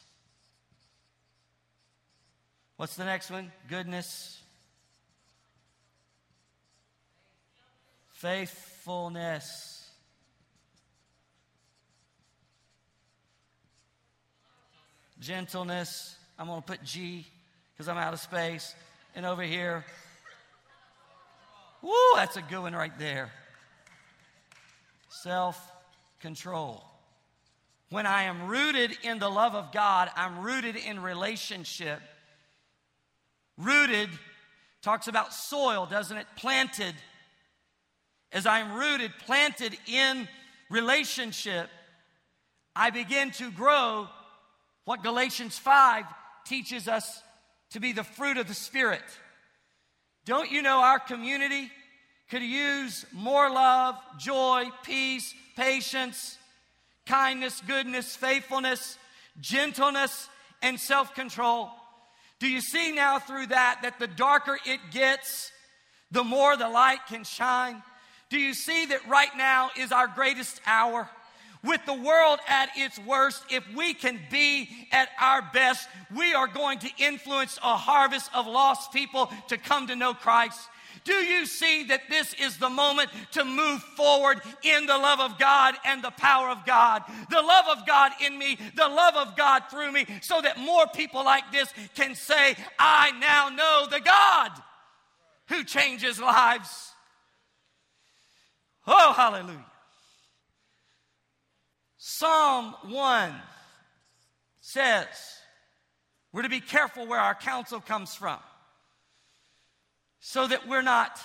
What's 2.76 2.96
the 2.96 3.04
next 3.04 3.30
one? 3.30 3.50
Goodness. 3.68 4.40
Faithfulness. 8.10 9.90
Gentleness. 15.20 16.16
I'm 16.38 16.48
going 16.48 16.60
to 16.60 16.66
put 16.66 16.82
G 16.82 17.24
because 17.72 17.88
I'm 17.88 17.96
out 17.96 18.12
of 18.12 18.20
space. 18.20 18.74
And 19.14 19.26
over 19.26 19.42
here, 19.42 19.84
woo, 21.82 21.92
that's 22.14 22.36
a 22.36 22.42
good 22.42 22.60
one 22.60 22.74
right 22.74 22.96
there. 22.98 23.30
Self 25.08 25.60
control. 26.20 26.84
When 27.90 28.06
I 28.06 28.22
am 28.22 28.46
rooted 28.46 28.96
in 29.02 29.18
the 29.18 29.28
love 29.28 29.54
of 29.54 29.70
God, 29.70 30.10
I'm 30.16 30.42
rooted 30.42 30.76
in 30.76 31.02
relationship. 31.02 32.00
Rooted 33.58 34.08
talks 34.80 35.08
about 35.08 35.34
soil, 35.34 35.86
doesn't 35.86 36.16
it? 36.16 36.26
Planted. 36.36 36.94
As 38.32 38.46
I'm 38.46 38.72
rooted, 38.72 39.12
planted 39.26 39.76
in 39.86 40.26
relationship, 40.70 41.68
I 42.74 42.88
begin 42.88 43.30
to 43.32 43.50
grow 43.50 44.08
what 44.86 45.02
Galatians 45.02 45.58
5 45.58 46.04
teaches 46.46 46.88
us 46.88 47.22
to 47.72 47.80
be 47.80 47.92
the 47.92 48.04
fruit 48.04 48.36
of 48.36 48.48
the 48.48 48.54
Spirit. 48.54 49.02
Don't 50.24 50.50
you 50.50 50.62
know 50.62 50.80
our 50.80 50.98
community 50.98 51.70
could 52.30 52.42
use 52.42 53.04
more 53.12 53.50
love, 53.50 53.96
joy, 54.18 54.64
peace, 54.84 55.34
patience, 55.56 56.38
kindness, 57.06 57.60
goodness, 57.66 58.14
faithfulness, 58.14 58.96
gentleness, 59.40 60.28
and 60.62 60.78
self 60.78 61.14
control? 61.14 61.70
Do 62.38 62.48
you 62.48 62.60
see 62.60 62.92
now 62.92 63.18
through 63.18 63.48
that 63.48 63.80
that 63.82 63.98
the 63.98 64.06
darker 64.06 64.58
it 64.66 64.80
gets, 64.90 65.50
the 66.10 66.24
more 66.24 66.56
the 66.56 66.68
light 66.68 67.00
can 67.08 67.24
shine? 67.24 67.82
Do 68.30 68.38
you 68.38 68.54
see 68.54 68.86
that 68.86 69.06
right 69.08 69.34
now 69.36 69.70
is 69.76 69.92
our 69.92 70.06
greatest 70.06 70.60
hour? 70.66 71.08
With 71.64 71.84
the 71.86 71.94
world 71.94 72.40
at 72.48 72.70
its 72.76 72.98
worst, 72.98 73.44
if 73.50 73.64
we 73.74 73.94
can 73.94 74.20
be 74.30 74.68
at 74.90 75.08
our 75.20 75.42
best, 75.52 75.88
we 76.14 76.34
are 76.34 76.48
going 76.48 76.78
to 76.80 76.90
influence 76.98 77.58
a 77.62 77.76
harvest 77.76 78.30
of 78.34 78.46
lost 78.46 78.92
people 78.92 79.30
to 79.48 79.56
come 79.56 79.86
to 79.86 79.96
know 79.96 80.14
Christ. 80.14 80.60
Do 81.04 81.14
you 81.14 81.46
see 81.46 81.84
that 81.84 82.02
this 82.08 82.34
is 82.34 82.58
the 82.58 82.70
moment 82.70 83.10
to 83.32 83.44
move 83.44 83.82
forward 83.96 84.40
in 84.62 84.86
the 84.86 84.96
love 84.98 85.20
of 85.20 85.38
God 85.38 85.74
and 85.84 86.02
the 86.02 86.12
power 86.12 86.48
of 86.48 86.64
God? 86.64 87.02
The 87.28 87.42
love 87.42 87.76
of 87.76 87.86
God 87.86 88.12
in 88.24 88.38
me, 88.38 88.58
the 88.76 88.88
love 88.88 89.16
of 89.16 89.36
God 89.36 89.64
through 89.70 89.90
me, 89.92 90.06
so 90.20 90.40
that 90.40 90.58
more 90.58 90.86
people 90.94 91.24
like 91.24 91.50
this 91.50 91.72
can 91.94 92.14
say, 92.14 92.56
I 92.78 93.12
now 93.18 93.48
know 93.48 93.86
the 93.90 94.00
God 94.00 94.50
who 95.48 95.64
changes 95.64 96.20
lives. 96.20 96.92
Oh, 98.86 99.12
hallelujah. 99.12 99.71
Psalm 102.04 102.74
1 102.82 103.32
says 104.60 105.06
we're 106.32 106.42
to 106.42 106.48
be 106.48 106.58
careful 106.58 107.06
where 107.06 107.20
our 107.20 107.36
counsel 107.36 107.78
comes 107.78 108.12
from 108.12 108.40
so 110.18 110.48
that 110.48 110.66
we're 110.66 110.82
not 110.82 111.20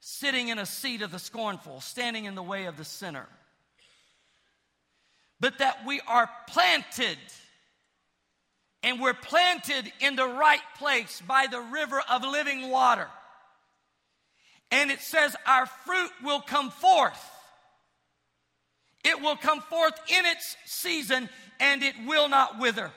sitting 0.00 0.48
in 0.48 0.58
a 0.58 0.66
seat 0.66 1.00
of 1.00 1.12
the 1.12 1.20
scornful, 1.20 1.80
standing 1.80 2.24
in 2.24 2.34
the 2.34 2.42
way 2.42 2.64
of 2.64 2.76
the 2.76 2.84
sinner, 2.84 3.28
but 5.38 5.58
that 5.58 5.86
we 5.86 6.00
are 6.08 6.28
planted 6.48 7.18
and 8.82 9.00
we're 9.00 9.14
planted 9.14 9.92
in 10.00 10.16
the 10.16 10.26
right 10.26 10.58
place 10.76 11.22
by 11.24 11.46
the 11.48 11.60
river 11.60 12.02
of 12.10 12.24
living 12.24 12.68
water. 12.68 13.06
And 14.72 14.90
it 14.90 15.02
says 15.02 15.36
our 15.46 15.66
fruit 15.66 16.10
will 16.24 16.40
come 16.40 16.70
forth 16.70 17.35
it 19.06 19.22
will 19.22 19.36
come 19.36 19.60
forth 19.60 19.94
in 20.08 20.26
its 20.26 20.56
season 20.64 21.28
and 21.60 21.82
it 21.82 21.94
will 22.06 22.28
not 22.28 22.58
wither. 22.58 22.90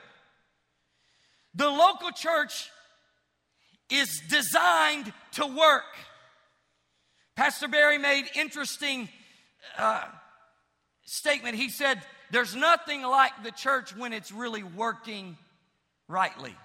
The 1.54 1.70
local 1.70 2.10
church 2.12 2.70
is 3.90 4.22
designed 4.28 5.14
to 5.34 5.46
work. 5.46 5.84
Pastor 7.36 7.68
Barry 7.68 7.98
made 8.00 8.26
interesting 8.36 9.08
uh, 9.78 10.06
statement. 11.06 11.56
He 11.56 11.70
said, 11.70 12.02
"There's 12.32 12.56
nothing 12.56 13.04
like 13.04 13.44
the 13.44 13.52
church 13.52 13.96
when 13.96 14.12
it's 14.12 14.32
really 14.32 14.64
working 14.64 15.38
rightly." 16.08 16.56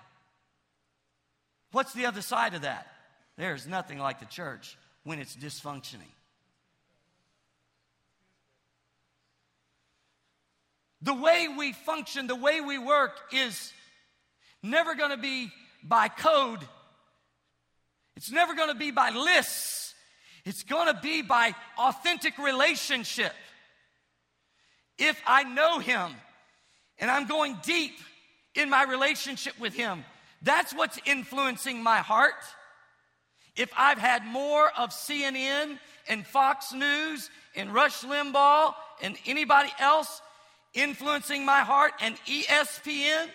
What's 1.73 1.93
the 1.93 2.07
other 2.07 2.23
side 2.23 2.55
of 2.55 2.63
that? 2.63 2.87
There's 3.37 3.67
nothing 3.67 3.99
like 3.99 4.21
the 4.21 4.27
church 4.27 4.77
when 5.03 5.19
it's 5.19 5.37
dysfunctioning. 5.37 6.13
The 11.05 11.15
way 11.15 11.49
we 11.49 11.73
function, 11.73 12.27
the 12.27 12.35
way 12.35 12.63
we 12.63 12.79
work 12.79 13.13
is 13.31 13.73
never 14.63 14.95
going 14.95 15.11
to 15.11 15.19
be 15.19 15.53
by 15.83 16.09
code. 16.09 16.61
It's 18.17 18.31
never 18.31 18.55
going 18.55 18.71
to 18.71 18.75
be 18.75 18.91
by 18.91 19.11
lists. 19.11 19.95
It's 20.47 20.63
going 20.63 20.93
to 20.93 20.99
be 20.99 21.21
by 21.21 21.55
authentic 21.77 22.39
relationship. 22.39 23.35
If 24.99 25.21
I 25.27 25.45
know 25.45 25.79
Him 25.79 26.11
and 26.99 27.11
I'm 27.11 27.27
going 27.27 27.59
deep 27.63 27.99
in 28.55 28.71
my 28.71 28.85
relationship 28.85 29.61
with 29.61 29.75
Him, 29.75 30.07
that's 30.41 30.73
what's 30.73 30.99
influencing 31.05 31.83
my 31.83 31.99
heart. 31.99 32.33
If 33.57 33.71
I've 33.77 33.99
had 33.99 34.25
more 34.25 34.71
of 34.79 34.89
CNN 34.89 35.79
and 36.09 36.27
Fox 36.27 36.73
News 36.73 37.29
and 37.55 37.75
Rush 37.75 38.01
Limbaugh 38.01 38.75
and 39.03 39.19
anybody 39.27 39.69
else 39.79 40.23
influencing 40.75 41.45
my 41.45 41.61
heart 41.61 41.93
and 42.01 42.17
ESPN? 42.27 43.29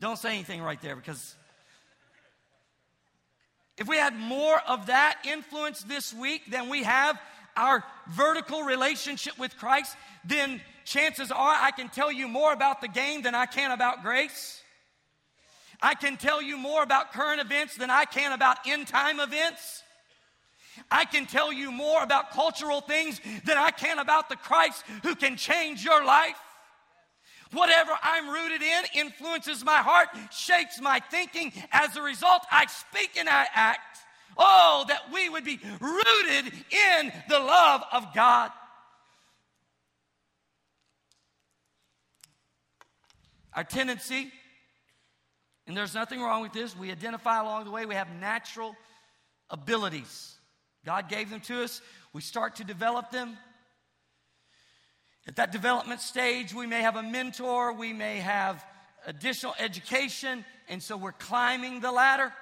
Don't 0.00 0.18
say 0.18 0.30
anything 0.30 0.62
right 0.62 0.80
there 0.82 0.96
because 0.96 1.34
if 3.76 3.88
we 3.88 3.96
had 3.96 4.14
more 4.16 4.60
of 4.66 4.86
that 4.86 5.18
influence 5.24 5.82
this 5.82 6.12
week 6.12 6.50
than 6.50 6.68
we 6.68 6.82
have 6.82 7.20
our 7.56 7.84
vertical 8.08 8.62
relationship 8.62 9.38
with 9.38 9.56
Christ, 9.56 9.96
then 10.24 10.60
chances 10.84 11.30
are 11.30 11.54
I 11.54 11.70
can 11.70 11.88
tell 11.88 12.10
you 12.10 12.28
more 12.28 12.52
about 12.52 12.80
the 12.80 12.88
game 12.88 13.22
than 13.22 13.34
I 13.34 13.46
can 13.46 13.70
about 13.70 14.02
grace. 14.02 14.60
I 15.80 15.94
can 15.94 16.16
tell 16.16 16.40
you 16.42 16.56
more 16.56 16.82
about 16.82 17.12
current 17.12 17.40
events 17.40 17.76
than 17.76 17.90
I 17.90 18.04
can 18.04 18.32
about 18.32 18.58
end 18.66 18.88
time 18.88 19.20
events. 19.20 19.83
I 20.90 21.04
can 21.04 21.26
tell 21.26 21.52
you 21.52 21.70
more 21.70 22.02
about 22.02 22.32
cultural 22.32 22.80
things 22.80 23.20
than 23.44 23.58
I 23.58 23.70
can 23.70 23.98
about 23.98 24.28
the 24.28 24.36
Christ 24.36 24.82
who 25.02 25.14
can 25.14 25.36
change 25.36 25.84
your 25.84 26.04
life. 26.04 26.36
Whatever 27.52 27.92
I'm 28.02 28.30
rooted 28.30 28.62
in 28.62 28.84
influences 28.94 29.64
my 29.64 29.76
heart, 29.76 30.08
shapes 30.32 30.80
my 30.80 31.00
thinking. 31.10 31.52
As 31.70 31.96
a 31.96 32.02
result, 32.02 32.42
I 32.50 32.66
speak 32.66 33.10
and 33.16 33.28
I 33.28 33.46
act. 33.54 33.98
Oh, 34.36 34.84
that 34.88 35.12
we 35.12 35.28
would 35.28 35.44
be 35.44 35.60
rooted 35.80 36.52
in 36.70 37.12
the 37.28 37.38
love 37.38 37.82
of 37.92 38.12
God. 38.14 38.50
Our 43.54 43.62
tendency, 43.62 44.32
and 45.68 45.76
there's 45.76 45.94
nothing 45.94 46.20
wrong 46.20 46.42
with 46.42 46.52
this, 46.52 46.76
we 46.76 46.90
identify 46.90 47.40
along 47.40 47.66
the 47.66 47.70
way, 47.70 47.86
we 47.86 47.94
have 47.94 48.10
natural 48.16 48.74
abilities. 49.48 50.33
God 50.84 51.08
gave 51.08 51.30
them 51.30 51.40
to 51.42 51.62
us. 51.64 51.80
We 52.12 52.20
start 52.20 52.56
to 52.56 52.64
develop 52.64 53.10
them. 53.10 53.36
At 55.26 55.36
that 55.36 55.52
development 55.52 56.00
stage, 56.00 56.52
we 56.52 56.66
may 56.66 56.82
have 56.82 56.96
a 56.96 57.02
mentor, 57.02 57.72
we 57.72 57.94
may 57.94 58.18
have 58.18 58.62
additional 59.06 59.54
education, 59.58 60.44
and 60.68 60.82
so 60.82 60.96
we're 60.96 61.12
climbing 61.12 61.80
the 61.80 61.90
ladder. 61.90 62.32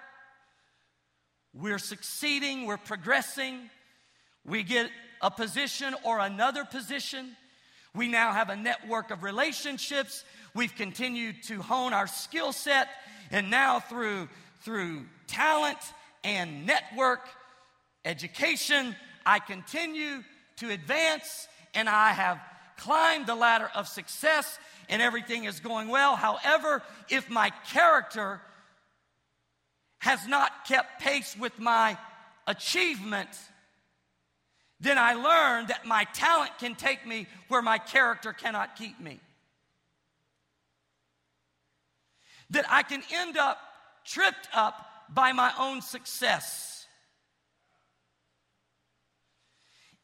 We're 1.54 1.78
succeeding, 1.78 2.66
we're 2.66 2.78
progressing. 2.78 3.70
We 4.44 4.62
get 4.64 4.90
a 5.20 5.30
position 5.30 5.94
or 6.02 6.18
another 6.18 6.64
position. 6.64 7.36
We 7.94 8.08
now 8.08 8.32
have 8.32 8.48
a 8.48 8.56
network 8.56 9.10
of 9.10 9.22
relationships. 9.22 10.24
We've 10.54 10.74
continued 10.74 11.42
to 11.44 11.62
hone 11.62 11.92
our 11.92 12.06
skill 12.06 12.52
set, 12.52 12.88
and 13.30 13.50
now 13.50 13.80
through, 13.80 14.28
through 14.62 15.04
talent 15.26 15.78
and 16.24 16.66
network, 16.66 17.20
education. 18.04 18.96
I 19.24 19.38
continue 19.38 20.22
to 20.56 20.70
advance 20.70 21.48
and 21.74 21.88
I 21.88 22.10
have 22.10 22.40
climbed 22.76 23.26
the 23.26 23.34
ladder 23.34 23.70
of 23.74 23.88
success 23.88 24.58
and 24.88 25.00
everything 25.00 25.44
is 25.44 25.60
going 25.60 25.88
well. 25.88 26.16
However, 26.16 26.82
if 27.08 27.30
my 27.30 27.50
character 27.68 28.40
has 29.98 30.26
not 30.26 30.66
kept 30.66 31.00
pace 31.00 31.36
with 31.38 31.58
my 31.58 31.96
achievement, 32.46 33.28
then 34.80 34.98
I 34.98 35.14
learn 35.14 35.66
that 35.66 35.86
my 35.86 36.04
talent 36.12 36.50
can 36.58 36.74
take 36.74 37.06
me 37.06 37.28
where 37.46 37.62
my 37.62 37.78
character 37.78 38.32
cannot 38.32 38.74
keep 38.74 38.98
me. 38.98 39.20
That 42.50 42.64
I 42.68 42.82
can 42.82 43.02
end 43.14 43.36
up 43.36 43.58
tripped 44.04 44.48
up 44.52 44.74
by 45.08 45.32
my 45.32 45.52
own 45.58 45.82
success. 45.82 46.81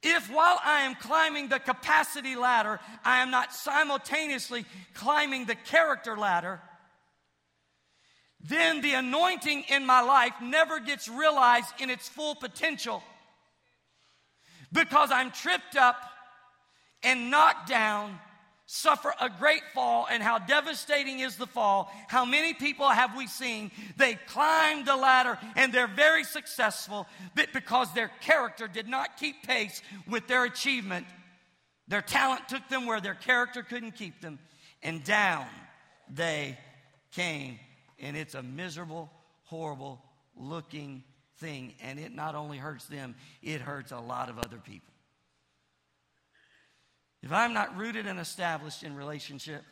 If 0.02 0.30
while 0.32 0.60
I 0.64 0.82
am 0.82 0.94
climbing 0.94 1.48
the 1.48 1.58
capacity 1.58 2.36
ladder, 2.36 2.78
I 3.04 3.20
am 3.22 3.30
not 3.30 3.52
simultaneously 3.52 4.64
climbing 4.94 5.46
the 5.46 5.56
character 5.56 6.16
ladder, 6.16 6.60
then 8.40 8.80
the 8.80 8.94
anointing 8.94 9.64
in 9.68 9.84
my 9.84 10.00
life 10.00 10.34
never 10.40 10.78
gets 10.78 11.08
realized 11.08 11.72
in 11.80 11.90
its 11.90 12.08
full 12.08 12.36
potential. 12.36 13.02
Because 14.72 15.10
I'm 15.10 15.32
tripped 15.32 15.76
up 15.76 15.96
and 17.02 17.30
knocked 17.30 17.68
down 17.68 18.18
suffer 18.70 19.14
a 19.18 19.30
great 19.30 19.62
fall, 19.72 20.06
and 20.10 20.22
how 20.22 20.38
devastating 20.38 21.20
is 21.20 21.36
the 21.36 21.46
fall. 21.46 21.90
How 22.06 22.26
many 22.26 22.52
people 22.52 22.86
have 22.86 23.16
we 23.16 23.26
seen? 23.26 23.70
They 23.96 24.18
climbed 24.26 24.86
the 24.86 24.94
ladder 24.94 25.38
and 25.56 25.72
they're 25.72 25.88
very 25.88 26.22
successful, 26.22 27.06
but 27.34 27.50
because 27.54 27.92
their 27.94 28.10
character 28.20 28.68
did 28.68 28.86
not 28.86 29.16
keep 29.16 29.42
pace 29.42 29.80
with 30.06 30.26
their 30.26 30.44
achievement, 30.44 31.06
their 31.88 32.02
talent 32.02 32.46
took 32.50 32.68
them 32.68 32.84
where 32.84 33.00
their 33.00 33.14
character 33.14 33.62
couldn't 33.62 33.92
keep 33.92 34.20
them, 34.20 34.38
and 34.82 35.02
down 35.02 35.46
they 36.14 36.58
came. 37.12 37.58
And 37.98 38.18
it's 38.18 38.34
a 38.34 38.42
miserable, 38.42 39.10
horrible 39.44 40.04
looking 40.36 41.04
thing, 41.38 41.72
and 41.82 41.98
it 41.98 42.14
not 42.14 42.34
only 42.34 42.58
hurts 42.58 42.84
them, 42.84 43.14
it 43.42 43.62
hurts 43.62 43.92
a 43.92 43.98
lot 43.98 44.28
of 44.28 44.38
other 44.38 44.58
people. 44.58 44.92
If 47.22 47.32
I'm 47.32 47.52
not 47.52 47.76
rooted 47.76 48.06
and 48.06 48.20
established 48.20 48.82
in 48.82 48.94
relationship 48.94 49.62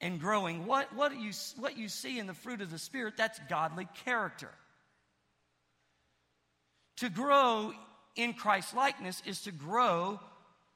and 0.00 0.18
growing, 0.18 0.66
what, 0.66 0.94
what, 0.94 1.18
you, 1.18 1.32
what 1.58 1.76
you 1.76 1.88
see 1.88 2.18
in 2.18 2.26
the 2.26 2.34
fruit 2.34 2.62
of 2.62 2.70
the 2.70 2.78
Spirit, 2.78 3.14
that's 3.16 3.38
godly 3.48 3.86
character. 4.04 4.50
To 6.98 7.10
grow 7.10 7.72
in 8.16 8.32
Christ 8.34 8.74
likeness 8.74 9.22
is 9.26 9.42
to 9.42 9.52
grow 9.52 10.20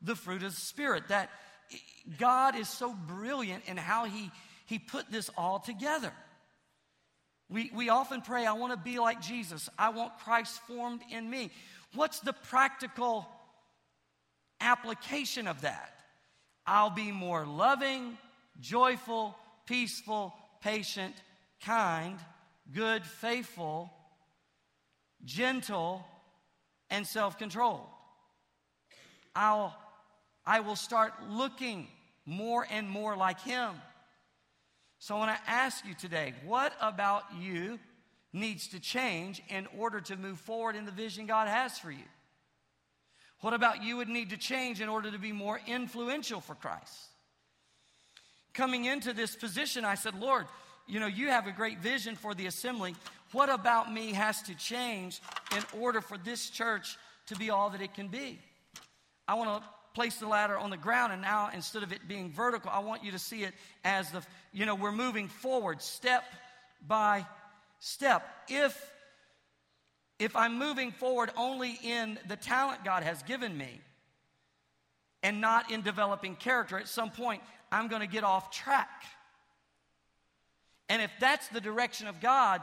the 0.02 0.14
fruit 0.14 0.42
of 0.42 0.54
the 0.54 0.60
Spirit. 0.60 1.08
That 1.08 1.30
God 2.18 2.56
is 2.56 2.68
so 2.68 2.94
brilliant 2.94 3.64
in 3.66 3.76
how 3.76 4.04
He, 4.04 4.30
he 4.66 4.78
put 4.78 5.10
this 5.10 5.30
all 5.36 5.58
together. 5.58 6.12
We, 7.48 7.70
we 7.74 7.88
often 7.88 8.20
pray, 8.20 8.46
I 8.46 8.52
want 8.54 8.72
to 8.72 8.78
be 8.78 8.98
like 8.98 9.20
Jesus. 9.20 9.68
I 9.78 9.90
want 9.90 10.18
Christ 10.18 10.60
formed 10.66 11.00
in 11.10 11.28
me. 11.28 11.50
What's 11.94 12.20
the 12.20 12.32
practical 12.32 13.26
application 14.60 15.46
of 15.46 15.62
that. 15.62 15.92
I'll 16.66 16.90
be 16.90 17.12
more 17.12 17.44
loving, 17.44 18.16
joyful, 18.60 19.36
peaceful, 19.66 20.34
patient, 20.60 21.14
kind, 21.62 22.18
good, 22.72 23.04
faithful, 23.04 23.92
gentle, 25.24 26.04
and 26.90 27.06
self 27.06 27.38
controlled. 27.38 27.86
I'll 29.34 29.74
I 30.46 30.60
will 30.60 30.76
start 30.76 31.14
looking 31.30 31.88
more 32.26 32.66
and 32.70 32.88
more 32.88 33.16
like 33.16 33.40
him. 33.40 33.70
So 34.98 35.16
I 35.16 35.18
want 35.18 35.36
to 35.36 35.50
ask 35.50 35.84
you 35.86 35.94
today, 35.94 36.34
what 36.44 36.72
about 36.80 37.24
you 37.38 37.78
needs 38.32 38.68
to 38.68 38.80
change 38.80 39.42
in 39.48 39.66
order 39.78 40.00
to 40.02 40.16
move 40.16 40.38
forward 40.38 40.76
in 40.76 40.84
the 40.84 40.90
vision 40.90 41.26
God 41.26 41.48
has 41.48 41.78
for 41.78 41.90
you? 41.90 42.04
What 43.44 43.52
about 43.52 43.82
you 43.82 43.98
would 43.98 44.08
need 44.08 44.30
to 44.30 44.38
change 44.38 44.80
in 44.80 44.88
order 44.88 45.10
to 45.10 45.18
be 45.18 45.30
more 45.30 45.60
influential 45.66 46.40
for 46.40 46.54
Christ? 46.54 46.98
Coming 48.54 48.86
into 48.86 49.12
this 49.12 49.36
position, 49.36 49.84
I 49.84 49.96
said, 49.96 50.18
Lord, 50.18 50.46
you 50.86 50.98
know, 50.98 51.06
you 51.06 51.28
have 51.28 51.46
a 51.46 51.52
great 51.52 51.80
vision 51.80 52.16
for 52.16 52.32
the 52.32 52.46
assembly. 52.46 52.96
What 53.32 53.50
about 53.50 53.92
me 53.92 54.14
has 54.14 54.40
to 54.44 54.54
change 54.54 55.20
in 55.54 55.62
order 55.78 56.00
for 56.00 56.16
this 56.16 56.48
church 56.48 56.96
to 57.26 57.36
be 57.36 57.50
all 57.50 57.68
that 57.68 57.82
it 57.82 57.92
can 57.92 58.08
be? 58.08 58.38
I 59.28 59.34
want 59.34 59.62
to 59.62 59.68
place 59.92 60.16
the 60.16 60.26
ladder 60.26 60.56
on 60.56 60.70
the 60.70 60.78
ground, 60.78 61.12
and 61.12 61.20
now 61.20 61.50
instead 61.52 61.82
of 61.82 61.92
it 61.92 62.08
being 62.08 62.32
vertical, 62.32 62.70
I 62.72 62.78
want 62.78 63.04
you 63.04 63.10
to 63.10 63.18
see 63.18 63.44
it 63.44 63.52
as 63.84 64.10
the, 64.10 64.22
you 64.54 64.64
know, 64.64 64.74
we're 64.74 64.90
moving 64.90 65.28
forward 65.28 65.82
step 65.82 66.24
by 66.88 67.26
step. 67.78 68.26
If 68.48 68.90
if 70.18 70.36
I'm 70.36 70.58
moving 70.58 70.92
forward 70.92 71.30
only 71.36 71.78
in 71.82 72.18
the 72.28 72.36
talent 72.36 72.84
God 72.84 73.02
has 73.02 73.22
given 73.24 73.56
me 73.56 73.80
and 75.22 75.40
not 75.40 75.70
in 75.70 75.82
developing 75.82 76.36
character, 76.36 76.78
at 76.78 76.88
some 76.88 77.10
point 77.10 77.42
I'm 77.72 77.88
going 77.88 78.02
to 78.02 78.08
get 78.08 78.24
off 78.24 78.50
track. 78.50 79.04
And 80.88 81.02
if 81.02 81.10
that's 81.18 81.48
the 81.48 81.60
direction 81.60 82.06
of 82.06 82.20
God, 82.20 82.60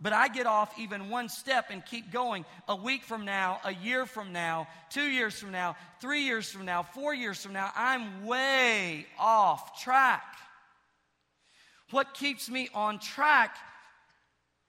but 0.00 0.12
I 0.12 0.28
get 0.28 0.46
off 0.46 0.78
even 0.78 1.10
one 1.10 1.28
step 1.28 1.66
and 1.70 1.84
keep 1.84 2.12
going 2.12 2.44
a 2.68 2.76
week 2.76 3.02
from 3.02 3.24
now, 3.24 3.60
a 3.64 3.74
year 3.74 4.06
from 4.06 4.32
now, 4.32 4.68
two 4.90 5.02
years 5.02 5.38
from 5.38 5.50
now, 5.50 5.76
three 6.00 6.22
years 6.22 6.50
from 6.50 6.64
now, 6.64 6.82
four 6.82 7.14
years 7.14 7.42
from 7.42 7.52
now, 7.52 7.70
I'm 7.74 8.24
way 8.24 9.06
off 9.18 9.82
track. 9.82 10.24
What 11.90 12.14
keeps 12.14 12.48
me 12.48 12.68
on 12.74 12.98
track 12.98 13.56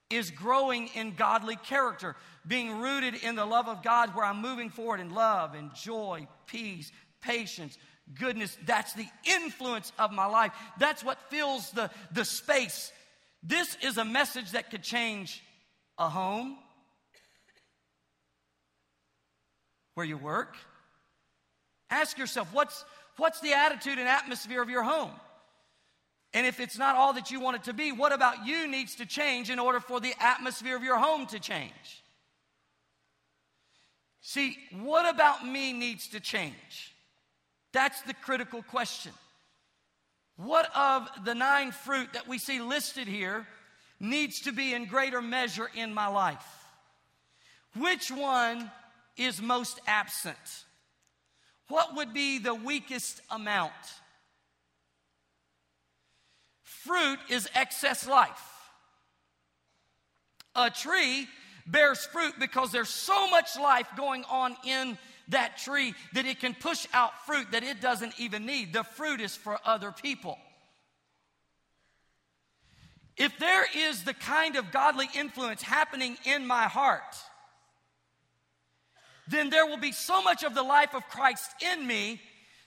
is 0.09 0.31
growing 0.31 0.87
in 0.95 1.15
godly 1.15 1.55
character, 1.55 2.15
being 2.47 2.79
rooted 2.79 3.15
in 3.15 3.35
the 3.35 3.45
love 3.45 3.67
of 3.67 3.83
God, 3.83 4.15
where 4.15 4.25
I'm 4.25 4.41
moving 4.41 4.69
forward 4.69 4.99
in 4.99 5.13
love 5.13 5.53
and 5.53 5.73
joy, 5.75 6.27
peace, 6.47 6.91
patience, 7.21 7.77
goodness. 8.17 8.57
That's 8.65 8.93
the 8.93 9.07
influence 9.35 9.91
of 9.99 10.11
my 10.11 10.25
life. 10.25 10.51
That's 10.79 11.03
what 11.03 11.19
fills 11.29 11.69
the, 11.71 11.91
the 12.11 12.25
space. 12.25 12.91
This 13.43 13.77
is 13.83 13.97
a 13.97 14.05
message 14.05 14.51
that 14.51 14.71
could 14.71 14.83
change 14.83 15.43
a 15.97 16.09
home, 16.09 16.57
where 19.93 20.05
you 20.05 20.17
work. 20.17 20.55
Ask 21.89 22.17
yourself, 22.17 22.53
what's, 22.53 22.85
what's 23.17 23.41
the 23.41 23.53
attitude 23.53 23.99
and 23.99 24.07
atmosphere 24.07 24.61
of 24.61 24.69
your 24.69 24.83
home? 24.83 25.11
And 26.33 26.45
if 26.45 26.59
it's 26.59 26.77
not 26.77 26.95
all 26.95 27.13
that 27.13 27.31
you 27.31 27.39
want 27.39 27.57
it 27.57 27.63
to 27.63 27.73
be, 27.73 27.91
what 27.91 28.13
about 28.13 28.45
you 28.45 28.67
needs 28.67 28.95
to 28.95 29.05
change 29.05 29.49
in 29.49 29.57
order 29.57 29.79
for 29.79 29.99
the 29.99 30.13
atmosphere 30.19 30.75
of 30.75 30.83
your 30.83 30.97
home 30.97 31.25
to 31.27 31.39
change? 31.39 32.03
See, 34.21 34.57
what 34.81 35.11
about 35.11 35.45
me 35.45 35.73
needs 35.73 36.07
to 36.09 36.19
change? 36.19 36.93
That's 37.73 38.01
the 38.03 38.13
critical 38.13 38.61
question. 38.61 39.11
What 40.37 40.69
of 40.75 41.09
the 41.25 41.33
nine 41.33 41.71
fruit 41.71 42.13
that 42.13 42.27
we 42.27 42.37
see 42.37 42.61
listed 42.61 43.07
here 43.07 43.47
needs 43.99 44.41
to 44.41 44.51
be 44.51 44.73
in 44.73 44.85
greater 44.85 45.21
measure 45.21 45.69
in 45.75 45.93
my 45.93 46.07
life? 46.07 46.45
Which 47.75 48.11
one 48.11 48.71
is 49.17 49.41
most 49.41 49.79
absent? 49.87 50.37
What 51.67 51.95
would 51.95 52.13
be 52.13 52.39
the 52.39 52.55
weakest 52.55 53.21
amount? 53.29 53.73
Fruit 56.85 57.19
is 57.29 57.49
excess 57.55 58.07
life. 58.07 58.41
A 60.55 60.69
tree 60.69 61.27
bears 61.67 62.05
fruit 62.05 62.33
because 62.39 62.71
there's 62.71 62.89
so 62.89 63.29
much 63.29 63.57
life 63.57 63.87
going 63.97 64.23
on 64.29 64.55
in 64.65 64.97
that 65.27 65.57
tree 65.57 65.93
that 66.13 66.25
it 66.25 66.39
can 66.39 66.53
push 66.53 66.87
out 66.93 67.11
fruit 67.25 67.51
that 67.51 67.63
it 67.63 67.81
doesn't 67.81 68.13
even 68.19 68.45
need. 68.45 68.73
The 68.73 68.83
fruit 68.83 69.21
is 69.21 69.35
for 69.35 69.59
other 69.65 69.91
people. 69.91 70.37
If 73.17 73.37
there 73.37 73.65
is 73.75 74.03
the 74.03 74.13
kind 74.13 74.55
of 74.55 74.71
godly 74.71 75.07
influence 75.15 75.61
happening 75.61 76.17
in 76.23 76.47
my 76.47 76.63
heart, 76.63 77.17
then 79.27 79.49
there 79.49 79.65
will 79.65 79.77
be 79.77 79.91
so 79.91 80.23
much 80.23 80.43
of 80.43 80.55
the 80.55 80.63
life 80.63 80.95
of 80.95 81.07
Christ 81.09 81.51
in 81.61 81.85
me 81.85 82.21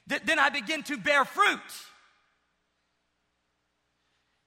that 0.09 0.27
then 0.27 0.39
I 0.39 0.51
begin 0.51 0.83
to 0.85 0.99
bear 0.99 1.25
fruit. 1.25 1.59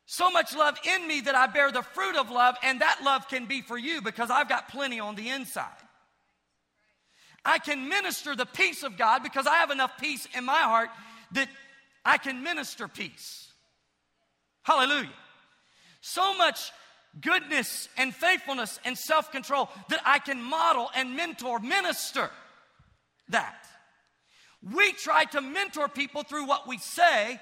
So 0.05 0.29
much 0.29 0.55
love 0.55 0.77
in 0.85 1.07
me 1.07 1.21
that 1.21 1.35
I 1.35 1.47
bear 1.47 1.71
the 1.71 1.81
fruit 1.81 2.15
of 2.15 2.29
love, 2.29 2.55
and 2.61 2.81
that 2.81 2.99
love 3.03 3.27
can 3.27 3.45
be 3.45 3.61
for 3.61 3.77
you 3.77 4.01
because 4.01 4.29
I've 4.29 4.49
got 4.49 4.69
plenty 4.69 4.99
on 4.99 5.15
the 5.15 5.29
inside. 5.29 5.71
I 7.43 7.59
can 7.59 7.89
minister 7.89 8.35
the 8.35 8.45
peace 8.45 8.83
of 8.83 8.97
God 8.97 9.23
because 9.23 9.47
I 9.47 9.55
have 9.55 9.71
enough 9.71 9.97
peace 9.99 10.27
in 10.35 10.45
my 10.45 10.59
heart 10.59 10.89
that 11.33 11.47
I 12.03 12.17
can 12.17 12.43
minister 12.43 12.87
peace. 12.87 13.51
Hallelujah. 14.63 15.13
So 16.01 16.35
much 16.37 16.71
goodness 17.21 17.87
and 17.97 18.13
faithfulness 18.13 18.79
and 18.85 18.97
self 18.97 19.31
control 19.31 19.69
that 19.89 20.01
I 20.05 20.19
can 20.19 20.41
model 20.41 20.89
and 20.95 21.15
mentor, 21.15 21.59
minister 21.59 22.29
that. 23.29 23.65
We 24.73 24.93
try 24.93 25.25
to 25.25 25.41
mentor 25.41 25.87
people 25.87 26.23
through 26.23 26.45
what 26.45 26.67
we 26.67 26.77
say 26.77 27.39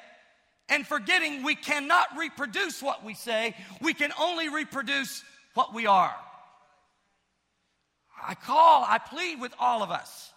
and 0.69 0.86
forgetting 0.88 1.43
we 1.43 1.56
cannot 1.56 2.08
reproduce 2.17 2.82
what 2.82 3.04
we 3.04 3.13
say, 3.13 3.56
we 3.82 3.93
can 3.93 4.12
only 4.19 4.49
reproduce 4.49 5.23
what 5.54 5.73
we 5.73 5.86
are. 5.86 6.15
I 8.26 8.36
call, 8.36 8.86
I 8.88 8.97
plead 8.97 9.41
with 9.41 9.54
all 9.60 9.84
of 9.84 9.91
us 9.91 10.32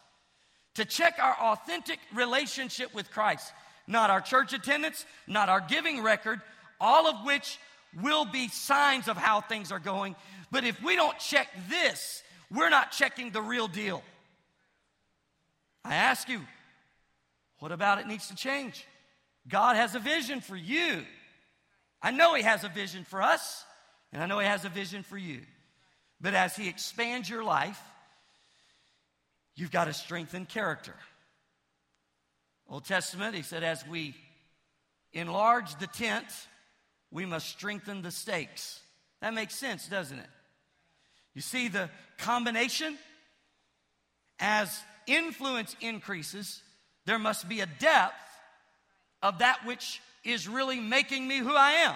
to 0.75 0.85
check 0.85 1.19
our 1.21 1.37
authentic 1.53 1.99
relationship 2.15 2.93
with 2.95 3.11
Christ, 3.11 3.53
not 3.87 4.11
our 4.11 4.21
church 4.21 4.53
attendance, 4.53 5.07
not 5.27 5.49
our 5.49 5.61
giving 5.61 6.03
record, 6.03 6.41
all 6.81 7.07
of 7.07 7.25
which 7.25 7.59
will 8.03 8.25
be 8.25 8.49
signs 8.49 9.09
of 9.09 9.17
how 9.17 9.41
things 9.41 9.73
are 9.73 9.79
going. 9.79 10.17
But 10.51 10.65
if 10.65 10.83
we 10.83 10.97
don't 10.97 11.19
check 11.19 11.49
this, 11.69 12.23
we're 12.51 12.69
not 12.69 12.93
checking 12.93 13.31
the 13.31 13.41
real 13.41 13.69
deal. 13.69 14.03
I 15.85 15.95
ask 15.95 16.29
you, 16.29 16.41
what 17.61 17.73
about 17.73 18.01
it 18.01 18.07
needs 18.07 18.29
to 18.29 18.35
change? 18.35 18.87
God 19.49 19.77
has 19.77 19.95
a 19.95 19.99
vision 19.99 20.41
for 20.41 20.57
you. 20.57 21.05
I 22.03 22.11
know 22.11 22.35
He 22.35 22.43
has 22.43 22.65
a 22.65 22.69
vision 22.69 23.05
for 23.05 23.23
us, 23.23 23.65
and 24.13 24.23
I 24.23 24.27
know 24.27 24.39
He 24.39 24.47
has 24.47 24.65
a 24.65 24.69
vision 24.69 25.03
for 25.03 25.17
you. 25.17 25.41
But 26.21 26.35
as 26.35 26.57
He 26.57 26.69
expands 26.69 27.29
your 27.29 27.45
life, 27.45 27.81
you've 29.55 29.71
got 29.71 29.85
to 29.85 29.93
strengthen 29.93 30.47
character. 30.47 30.95
Old 32.69 32.85
Testament, 32.85 33.35
He 33.35 33.43
said, 33.43 33.63
as 33.63 33.87
we 33.87 34.15
enlarge 35.13 35.77
the 35.79 35.87
tent, 35.87 36.27
we 37.11 37.25
must 37.25 37.49
strengthen 37.49 38.03
the 38.03 38.11
stakes. 38.11 38.81
That 39.21 39.33
makes 39.33 39.55
sense, 39.55 39.89
doesn't 39.89 40.19
it? 40.19 40.29
You 41.35 41.41
see 41.41 41.69
the 41.69 41.89
combination? 42.19 42.99
As 44.39 44.83
influence 45.07 45.75
increases, 45.81 46.61
there 47.07 47.19
must 47.19 47.49
be 47.49 47.61
a 47.61 47.67
depth 47.67 48.15
of 49.27 49.39
that 49.39 49.67
which 49.67 50.01
is 50.25 50.49
really 50.49 50.79
making 50.79 51.27
me 51.27 51.39
who 51.39 51.55
I 51.55 51.73
am. 51.73 51.95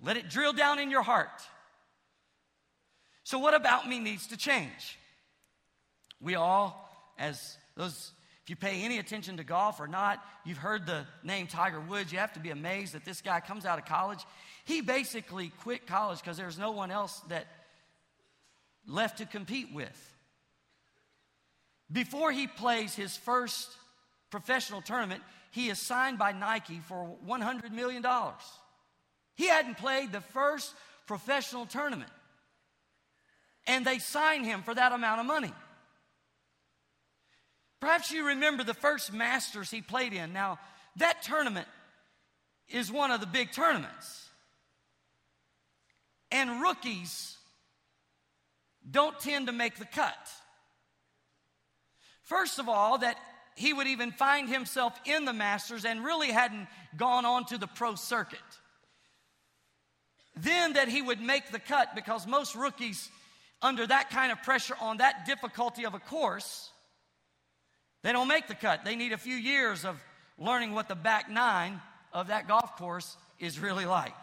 Let 0.00 0.16
it 0.16 0.28
drill 0.28 0.52
down 0.52 0.78
in 0.78 0.90
your 0.90 1.02
heart. 1.02 1.42
So, 3.24 3.38
what 3.38 3.54
about 3.54 3.88
me 3.88 3.98
needs 3.98 4.28
to 4.28 4.36
change? 4.36 4.98
We 6.20 6.36
all, 6.36 6.88
as 7.18 7.56
those, 7.76 8.12
if 8.44 8.50
you 8.50 8.56
pay 8.56 8.82
any 8.82 8.98
attention 8.98 9.38
to 9.38 9.44
golf 9.44 9.80
or 9.80 9.88
not, 9.88 10.22
you've 10.44 10.58
heard 10.58 10.86
the 10.86 11.04
name 11.24 11.48
Tiger 11.48 11.80
Woods. 11.80 12.12
You 12.12 12.18
have 12.18 12.34
to 12.34 12.40
be 12.40 12.50
amazed 12.50 12.94
that 12.94 13.04
this 13.04 13.22
guy 13.22 13.40
comes 13.40 13.64
out 13.64 13.78
of 13.78 13.86
college. 13.86 14.24
He 14.66 14.82
basically 14.82 15.50
quit 15.62 15.86
college 15.86 16.20
because 16.20 16.36
there's 16.36 16.58
no 16.58 16.70
one 16.70 16.90
else 16.90 17.20
that 17.28 17.46
left 18.86 19.18
to 19.18 19.26
compete 19.26 19.74
with. 19.74 20.13
Before 21.92 22.32
he 22.32 22.46
plays 22.46 22.94
his 22.94 23.16
first 23.16 23.70
professional 24.30 24.82
tournament, 24.82 25.22
he 25.50 25.68
is 25.68 25.78
signed 25.78 26.18
by 26.18 26.32
Nike 26.32 26.80
for 26.88 27.16
$100 27.26 27.70
million. 27.70 28.04
He 29.36 29.46
hadn't 29.46 29.78
played 29.78 30.12
the 30.12 30.20
first 30.20 30.72
professional 31.06 31.66
tournament. 31.66 32.10
And 33.66 33.84
they 33.84 33.98
signed 33.98 34.44
him 34.44 34.62
for 34.62 34.74
that 34.74 34.92
amount 34.92 35.20
of 35.20 35.26
money. 35.26 35.52
Perhaps 37.80 38.10
you 38.10 38.28
remember 38.28 38.64
the 38.64 38.74
first 38.74 39.12
Masters 39.12 39.70
he 39.70 39.80
played 39.80 40.12
in. 40.12 40.32
Now, 40.32 40.58
that 40.96 41.22
tournament 41.22 41.68
is 42.68 42.90
one 42.90 43.10
of 43.10 43.20
the 43.20 43.26
big 43.26 43.52
tournaments. 43.52 44.28
And 46.30 46.62
rookies 46.62 47.36
don't 48.90 49.18
tend 49.20 49.46
to 49.46 49.52
make 49.52 49.76
the 49.76 49.84
cut. 49.84 50.16
First 52.24 52.58
of 52.58 52.68
all, 52.68 52.98
that 52.98 53.16
he 53.54 53.72
would 53.72 53.86
even 53.86 54.10
find 54.10 54.48
himself 54.48 54.98
in 55.04 55.24
the 55.24 55.32
Masters 55.32 55.84
and 55.84 56.04
really 56.04 56.32
hadn't 56.32 56.66
gone 56.96 57.24
on 57.24 57.44
to 57.46 57.58
the 57.58 57.66
pro 57.66 57.94
circuit. 57.94 58.38
Then 60.36 60.72
that 60.72 60.88
he 60.88 61.00
would 61.00 61.20
make 61.20 61.52
the 61.52 61.60
cut 61.60 61.94
because 61.94 62.26
most 62.26 62.56
rookies, 62.56 63.08
under 63.62 63.86
that 63.86 64.10
kind 64.10 64.32
of 64.32 64.42
pressure 64.42 64.74
on 64.80 64.96
that 64.96 65.26
difficulty 65.26 65.86
of 65.86 65.94
a 65.94 66.00
course, 66.00 66.70
they 68.02 68.12
don't 68.12 68.28
make 68.28 68.48
the 68.48 68.54
cut. 68.54 68.84
They 68.84 68.96
need 68.96 69.12
a 69.12 69.18
few 69.18 69.36
years 69.36 69.84
of 69.84 70.02
learning 70.38 70.72
what 70.72 70.88
the 70.88 70.94
back 70.94 71.30
nine 71.30 71.80
of 72.12 72.28
that 72.28 72.48
golf 72.48 72.76
course 72.76 73.16
is 73.38 73.58
really 73.58 73.86
like. 73.86 74.14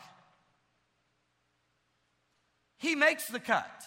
He 2.78 2.96
makes 2.96 3.28
the 3.28 3.40
cut. 3.40 3.86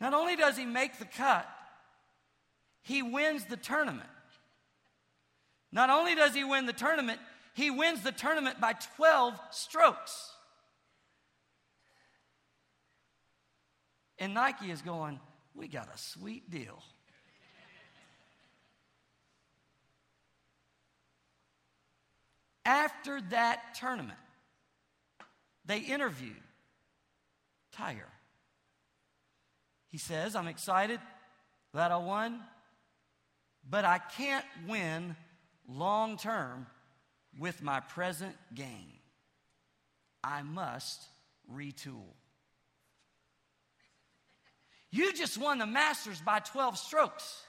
Not 0.00 0.14
only 0.14 0.36
does 0.36 0.56
he 0.56 0.64
make 0.64 0.98
the 0.98 1.04
cut, 1.04 1.48
he 2.82 3.02
wins 3.02 3.44
the 3.46 3.56
tournament. 3.56 4.08
Not 5.72 5.90
only 5.90 6.14
does 6.14 6.34
he 6.34 6.44
win 6.44 6.66
the 6.66 6.72
tournament, 6.72 7.20
he 7.54 7.70
wins 7.70 8.02
the 8.02 8.12
tournament 8.12 8.60
by 8.60 8.74
12 8.96 9.38
strokes. 9.50 10.30
And 14.18 14.34
Nike 14.34 14.70
is 14.70 14.82
going, 14.82 15.20
We 15.54 15.68
got 15.68 15.88
a 15.92 15.98
sweet 15.98 16.50
deal. 16.50 16.82
After 22.64 23.20
that 23.30 23.74
tournament, 23.74 24.18
they 25.66 25.80
interviewed 25.80 26.42
Tiger. 27.72 28.08
He 29.94 29.98
says, 29.98 30.34
I'm 30.34 30.48
excited 30.48 30.98
that 31.72 31.92
I 31.92 31.98
won, 31.98 32.40
but 33.70 33.84
I 33.84 33.98
can't 33.98 34.44
win 34.66 35.14
long 35.68 36.16
term 36.16 36.66
with 37.38 37.62
my 37.62 37.78
present 37.78 38.34
game. 38.52 38.98
I 40.24 40.42
must 40.42 41.00
retool. 41.48 42.10
You 44.90 45.12
just 45.12 45.38
won 45.38 45.58
the 45.58 45.66
Masters 45.66 46.20
by 46.20 46.40
12 46.40 46.76
strokes. 46.76 47.40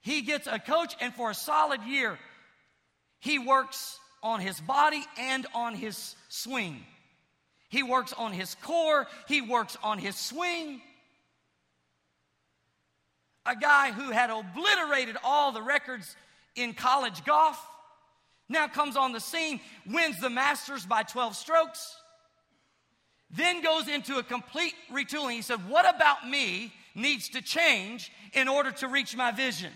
He 0.00 0.22
gets 0.22 0.48
a 0.48 0.58
coach, 0.58 0.96
and 1.00 1.14
for 1.14 1.30
a 1.30 1.34
solid 1.34 1.84
year, 1.84 2.18
he 3.20 3.38
works 3.38 4.00
on 4.20 4.40
his 4.40 4.60
body 4.60 5.04
and 5.16 5.46
on 5.54 5.76
his 5.76 6.16
swing. 6.28 6.84
He 7.74 7.82
works 7.82 8.12
on 8.12 8.32
his 8.32 8.54
core, 8.62 9.08
he 9.26 9.40
works 9.40 9.76
on 9.82 9.98
his 9.98 10.14
swing. 10.14 10.80
A 13.44 13.56
guy 13.56 13.90
who 13.90 14.12
had 14.12 14.30
obliterated 14.30 15.16
all 15.24 15.50
the 15.50 15.60
records 15.60 16.14
in 16.54 16.74
college 16.74 17.24
golf 17.24 17.60
now 18.48 18.68
comes 18.68 18.96
on 18.96 19.10
the 19.10 19.18
scene, 19.18 19.58
wins 19.90 20.20
the 20.20 20.30
Masters 20.30 20.86
by 20.86 21.02
12 21.02 21.34
strokes, 21.34 21.96
then 23.28 23.60
goes 23.60 23.88
into 23.88 24.18
a 24.18 24.22
complete 24.22 24.74
retooling. 24.92 25.32
He 25.32 25.42
said, 25.42 25.68
What 25.68 25.92
about 25.92 26.28
me 26.28 26.72
needs 26.94 27.30
to 27.30 27.42
change 27.42 28.12
in 28.34 28.46
order 28.46 28.70
to 28.70 28.86
reach 28.86 29.16
my 29.16 29.32
vision? 29.32 29.72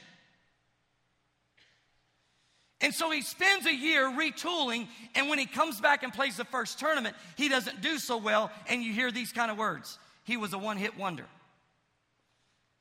And 2.80 2.94
so 2.94 3.10
he 3.10 3.22
spends 3.22 3.66
a 3.66 3.74
year 3.74 4.04
retooling, 4.04 4.86
and 5.16 5.28
when 5.28 5.38
he 5.38 5.46
comes 5.46 5.80
back 5.80 6.04
and 6.04 6.12
plays 6.12 6.36
the 6.36 6.44
first 6.44 6.78
tournament, 6.78 7.16
he 7.36 7.48
doesn't 7.48 7.80
do 7.80 7.98
so 7.98 8.16
well, 8.16 8.52
and 8.68 8.82
you 8.82 8.92
hear 8.92 9.10
these 9.10 9.32
kind 9.32 9.50
of 9.50 9.58
words. 9.58 9.98
He 10.24 10.36
was 10.36 10.52
a 10.52 10.58
one 10.58 10.76
hit 10.76 10.96
wonder. 10.96 11.24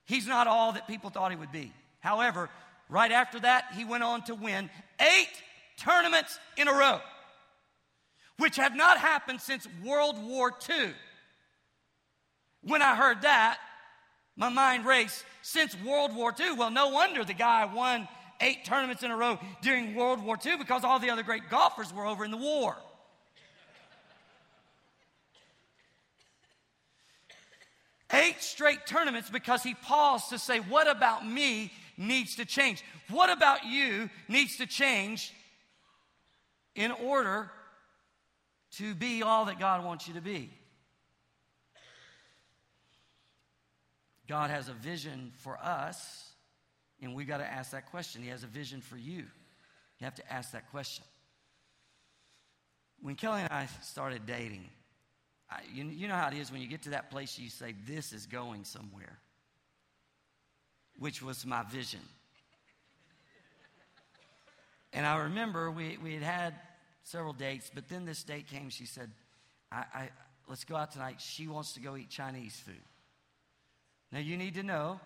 He's 0.06 0.28
not 0.28 0.48
all 0.48 0.74
that 0.74 0.88
people 0.88 1.10
thought 1.10 1.32
he 1.32 1.38
would 1.38 1.52
be. 1.52 1.74
However, 2.00 2.50
right 2.90 3.12
after 3.12 3.40
that, 3.40 3.66
he 3.76 3.86
went 3.86 4.04
on 4.04 4.22
to 4.26 4.36
win 4.36 4.70
eight 5.00 5.30
tournaments 5.78 6.40
in 6.58 6.68
a 6.68 6.74
row, 6.74 7.02
which 8.38 8.58
have 8.58 8.76
not 8.76 9.00
happened 9.00 9.42
since 9.42 9.68
World 9.84 10.24
War 10.24 10.54
II. 10.70 10.92
When 12.62 12.82
I 12.84 12.96
heard 12.96 13.24
that, 13.24 13.58
my 14.36 14.50
mind 14.50 14.86
raced. 14.86 15.26
Since 15.42 15.76
World 15.84 16.16
War 16.16 16.34
II, 16.40 16.54
well, 16.54 16.70
no 16.70 16.90
wonder 16.90 17.24
the 17.24 17.34
guy 17.34 17.66
won 17.66 18.08
eight 18.42 18.66
tournaments 18.66 19.04
in 19.04 19.12
a 19.12 19.16
row 19.16 19.40
during 19.62 19.96
World 19.96 20.24
War 20.24 20.38
II 20.44 20.58
because 20.58 20.84
all 20.84 21.00
the 21.00 21.10
other 21.10 21.24
great 21.24 21.50
golfers 21.50 21.94
were 21.94 22.06
over 22.06 22.26
in 22.26 22.32
the 22.32 22.38
war. 22.38 22.76
Eight 28.14 28.42
straight 28.42 28.86
tournaments 28.86 29.30
because 29.30 29.64
he 29.64 29.74
paused 29.74 30.30
to 30.30 30.40
say, 30.40 30.60
What 30.60 30.88
about 30.90 31.28
me 31.28 31.72
needs 31.98 32.38
to 32.38 32.46
change? 32.46 32.84
What 33.10 33.30
about 33.30 33.66
you 33.66 34.10
needs 34.28 34.58
to 34.58 34.66
change 34.66 35.34
in 36.76 36.92
order 36.92 37.52
to 38.74 38.96
be 38.96 39.24
all 39.24 39.46
that 39.46 39.60
God 39.60 39.84
wants 39.84 40.08
you 40.08 40.14
to 40.14 40.22
be? 40.22 40.50
God 44.28 44.50
has 44.50 44.70
a 44.70 44.74
vision 44.74 45.32
for 45.38 45.58
us 45.58 46.27
and 47.02 47.14
we 47.14 47.26
got 47.26 47.38
to 47.38 47.46
ask 47.46 47.72
that 47.72 47.90
question. 47.92 48.22
He 48.22 48.30
has 48.30 48.44
a 48.44 48.48
vision 48.48 48.82
for 48.82 48.98
you. 48.98 49.24
You 50.00 50.04
have 50.04 50.16
to 50.16 50.34
ask 50.34 50.52
that 50.52 50.70
question. 50.72 51.04
When 53.02 53.16
Kelly 53.16 53.42
and 53.42 53.52
I 53.52 53.68
started 53.84 54.26
dating, 54.26 54.66
I, 55.50 55.60
you, 55.74 55.86
you 55.86 56.08
know 56.08 56.16
how 56.16 56.28
it 56.28 56.34
is 56.34 56.52
when 56.52 56.62
you 56.62 56.68
get 56.68 56.84
to 56.84 56.90
that 56.92 57.12
place, 57.12 57.38
you 57.38 57.50
say, 57.50 57.76
This 57.86 58.12
is 58.12 58.26
going 58.26 58.64
somewhere, 58.64 59.20
which 60.98 61.22
was 61.22 61.46
my 61.46 61.64
vision. 61.64 62.02
And 64.94 65.06
I 65.06 65.18
remember 65.18 65.70
we, 65.70 65.98
we 66.04 66.14
had 66.16 66.24
had 66.24 66.56
several 67.04 67.34
dates, 67.34 67.70
but 67.74 67.88
then 67.88 68.06
this 68.06 68.24
date 68.24 68.48
came. 68.48 68.70
She 68.70 68.86
said, 68.86 69.12
I, 69.72 69.84
I, 69.94 70.10
Let's 70.48 70.64
go 70.64 70.78
out 70.78 70.92
tonight. 70.92 71.20
She 71.20 71.48
wants 71.48 71.74
to 71.74 71.82
go 71.82 71.98
eat 71.98 72.10
Chinese 72.10 72.56
food. 72.56 72.82
Now, 74.12 74.20
you 74.20 74.38
need 74.38 74.54
to 74.54 74.64
know 74.64 75.00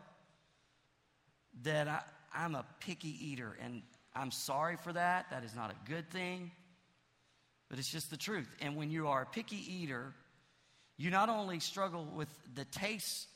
that 1.63 1.87
I, 1.87 2.01
I'm 2.33 2.55
a 2.55 2.65
picky 2.79 3.15
eater, 3.27 3.57
and 3.61 3.81
I'm 4.15 4.31
sorry 4.31 4.77
for 4.77 4.93
that. 4.93 5.29
That 5.31 5.43
is 5.43 5.55
not 5.55 5.71
a 5.71 5.89
good 5.89 6.09
thing, 6.09 6.51
but 7.69 7.79
it's 7.79 7.91
just 7.91 8.09
the 8.09 8.17
truth. 8.17 8.49
And 8.61 8.75
when 8.75 8.89
you 8.91 9.07
are 9.07 9.23
a 9.23 9.25
picky 9.25 9.57
eater, 9.57 10.13
you 10.97 11.09
not 11.09 11.29
only 11.29 11.59
struggle 11.59 12.05
with 12.05 12.29
the 12.53 12.65
taste 12.65 13.27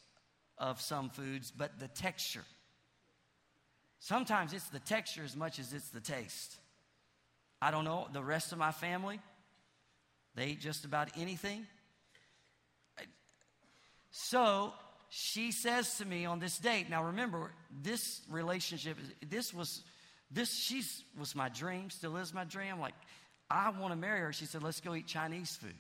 of 0.57 0.81
some 0.81 1.09
foods, 1.09 1.51
but 1.51 1.79
the 1.79 1.87
texture. 1.87 2.45
Sometimes 3.99 4.53
it's 4.53 4.69
the 4.69 4.79
texture 4.79 5.23
as 5.23 5.35
much 5.35 5.59
as 5.59 5.73
it's 5.73 5.89
the 5.89 5.99
taste. 5.99 6.57
I 7.61 7.71
don't 7.71 7.85
know, 7.85 8.07
the 8.13 8.23
rest 8.23 8.51
of 8.51 8.57
my 8.57 8.71
family, 8.71 9.19
they 10.35 10.47
eat 10.47 10.59
just 10.59 10.85
about 10.85 11.09
anything. 11.17 11.65
So 14.11 14.73
she 15.17 15.53
says 15.53 15.97
to 15.99 16.05
me 16.05 16.25
on 16.25 16.39
this 16.39 16.57
date, 16.57 16.89
now 16.89 17.01
remember, 17.05 17.49
this 17.81 18.19
relationship, 18.29 18.97
this 19.25 19.53
was, 19.53 19.81
this, 20.29 20.53
she 20.53 20.83
was 21.17 21.33
my 21.33 21.47
dream, 21.47 21.89
still 21.89 22.17
is 22.17 22.33
my 22.33 22.43
dream. 22.43 22.81
Like, 22.81 22.95
I 23.49 23.69
want 23.69 23.93
to 23.93 23.95
marry 23.95 24.19
her. 24.19 24.33
She 24.33 24.43
said, 24.43 24.61
let's 24.61 24.81
go 24.81 24.93
eat 24.93 25.07
Chinese 25.07 25.55
food. 25.55 25.73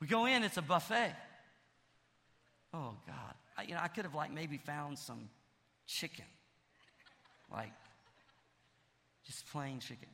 We 0.00 0.08
go 0.08 0.26
in, 0.26 0.42
it's 0.42 0.56
a 0.56 0.62
buffet. 0.62 1.14
Oh 2.74 2.94
God. 3.06 3.34
I, 3.56 3.62
you 3.62 3.74
know, 3.74 3.80
I 3.80 3.86
could 3.86 4.04
have 4.04 4.16
like 4.16 4.32
maybe 4.32 4.58
found 4.58 4.98
some 4.98 5.30
chicken. 5.86 6.24
Like 7.52 7.70
just 9.24 9.46
plain 9.52 9.78
chicken. 9.78 10.08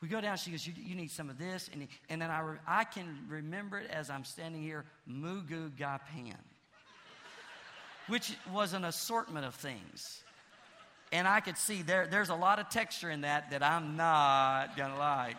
We 0.00 0.08
go 0.08 0.20
down, 0.20 0.36
she 0.36 0.50
goes, 0.50 0.66
You, 0.66 0.72
you 0.76 0.94
need 0.94 1.10
some 1.10 1.28
of 1.28 1.38
this. 1.38 1.68
And, 1.72 1.86
and 2.08 2.22
then 2.22 2.30
I, 2.30 2.40
re, 2.40 2.56
I 2.66 2.84
can 2.84 3.18
remember 3.28 3.78
it 3.78 3.90
as 3.90 4.10
I'm 4.10 4.24
standing 4.24 4.62
here, 4.62 4.84
Moo 5.06 5.42
Goo 5.42 5.70
Gai 5.76 5.98
Pan, 6.12 6.38
which 8.06 8.36
was 8.52 8.74
an 8.74 8.84
assortment 8.84 9.44
of 9.44 9.54
things. 9.54 10.22
And 11.10 11.26
I 11.26 11.40
could 11.40 11.56
see 11.56 11.82
there, 11.82 12.06
there's 12.06 12.28
a 12.28 12.34
lot 12.34 12.58
of 12.58 12.68
texture 12.68 13.10
in 13.10 13.22
that 13.22 13.50
that 13.50 13.62
I'm 13.62 13.96
not 13.96 14.76
going 14.76 14.92
to 14.92 14.98
like. 14.98 15.36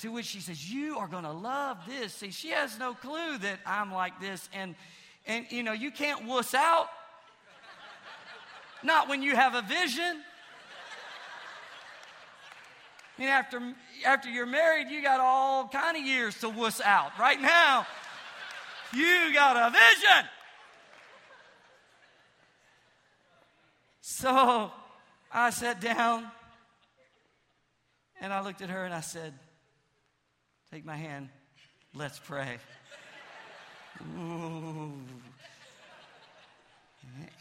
To 0.00 0.12
which 0.12 0.26
she 0.26 0.40
says, 0.40 0.72
You 0.72 0.96
are 0.96 1.08
going 1.08 1.24
to 1.24 1.32
love 1.32 1.78
this. 1.86 2.14
See, 2.14 2.30
she 2.30 2.50
has 2.50 2.78
no 2.78 2.94
clue 2.94 3.36
that 3.38 3.58
I'm 3.66 3.92
like 3.92 4.18
this. 4.18 4.48
And, 4.54 4.74
and 5.26 5.44
you 5.50 5.62
know, 5.62 5.72
you 5.72 5.90
can't 5.90 6.26
wuss 6.26 6.54
out. 6.54 6.86
Not 8.82 9.10
when 9.10 9.22
you 9.22 9.36
have 9.36 9.54
a 9.54 9.60
vision. 9.60 10.22
Mean, 13.20 13.28
after, 13.28 13.60
after 14.06 14.30
you're 14.30 14.46
married, 14.46 14.88
you 14.88 15.02
got 15.02 15.20
all 15.20 15.68
kind 15.68 15.94
of 15.94 16.02
years 16.02 16.40
to 16.40 16.48
wuss 16.48 16.80
out. 16.80 17.18
Right 17.18 17.38
now, 17.38 17.86
you 18.94 19.34
got 19.34 19.56
a 19.56 19.70
vision. 19.70 20.26
So 24.00 24.72
I 25.30 25.50
sat 25.50 25.82
down 25.82 26.30
and 28.22 28.32
I 28.32 28.40
looked 28.40 28.62
at 28.62 28.70
her 28.70 28.86
and 28.86 28.94
I 28.94 29.02
said, 29.02 29.34
Take 30.70 30.86
my 30.86 30.96
hand, 30.96 31.28
let's 31.94 32.18
pray. 32.18 32.56
Ooh. 34.18 34.92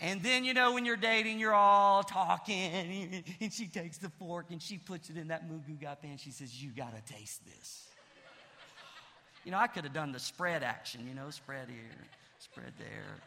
And 0.02 0.22
then, 0.24 0.44
you 0.44 0.54
know, 0.54 0.74
when 0.74 0.86
you're 0.86 0.98
dating, 0.98 1.40
you're 1.40 1.54
all 1.54 2.04
talking, 2.04 3.24
and 3.42 3.54
she 3.54 3.68
takes 3.68 3.98
the 3.98 4.10
fork 4.10 4.48
and 4.52 4.62
she 4.62 4.78
puts 4.78 5.10
it 5.10 5.18
in 5.18 5.28
that 5.30 5.48
Goo 5.48 5.74
Gai 5.80 5.96
pan. 6.02 6.18
She 6.18 6.32
says, 6.32 6.62
You 6.62 6.72
got 6.72 6.94
to 6.96 7.14
taste 7.14 7.42
this. 7.46 7.86
You 9.46 9.52
know, 9.52 9.58
I 9.58 9.68
could 9.68 9.84
have 9.84 9.94
done 9.94 10.12
the 10.12 10.20
spread 10.20 10.64
action, 10.64 11.08
you 11.08 11.16
know, 11.16 11.30
spread 11.30 11.70
here, 11.70 12.08
spread 12.40 12.74
there. 12.78 13.22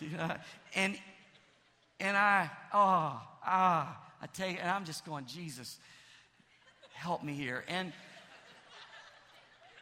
you 0.00 0.16
know, 0.16 0.34
and, 0.74 0.98
and 2.00 2.16
I, 2.16 2.50
oh, 2.72 3.20
ah, 3.44 4.00
I 4.22 4.26
take, 4.26 4.58
and 4.60 4.70
I'm 4.70 4.84
just 4.84 5.04
going, 5.04 5.26
Jesus, 5.26 5.78
help 6.92 7.22
me 7.22 7.34
here. 7.34 7.64
And, 7.68 7.92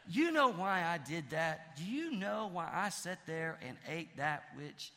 you 0.09 0.31
know 0.31 0.53
why 0.53 0.83
I 0.85 0.99
did 0.99 1.31
that? 1.31 1.77
Do 1.77 1.85
you 1.85 2.13
know 2.13 2.49
why 2.53 2.69
I 2.73 2.91
sat 2.91 3.19
there 3.27 3.59
and 3.67 3.77
ate 3.89 4.17
that 4.17 4.45
which 4.57 4.93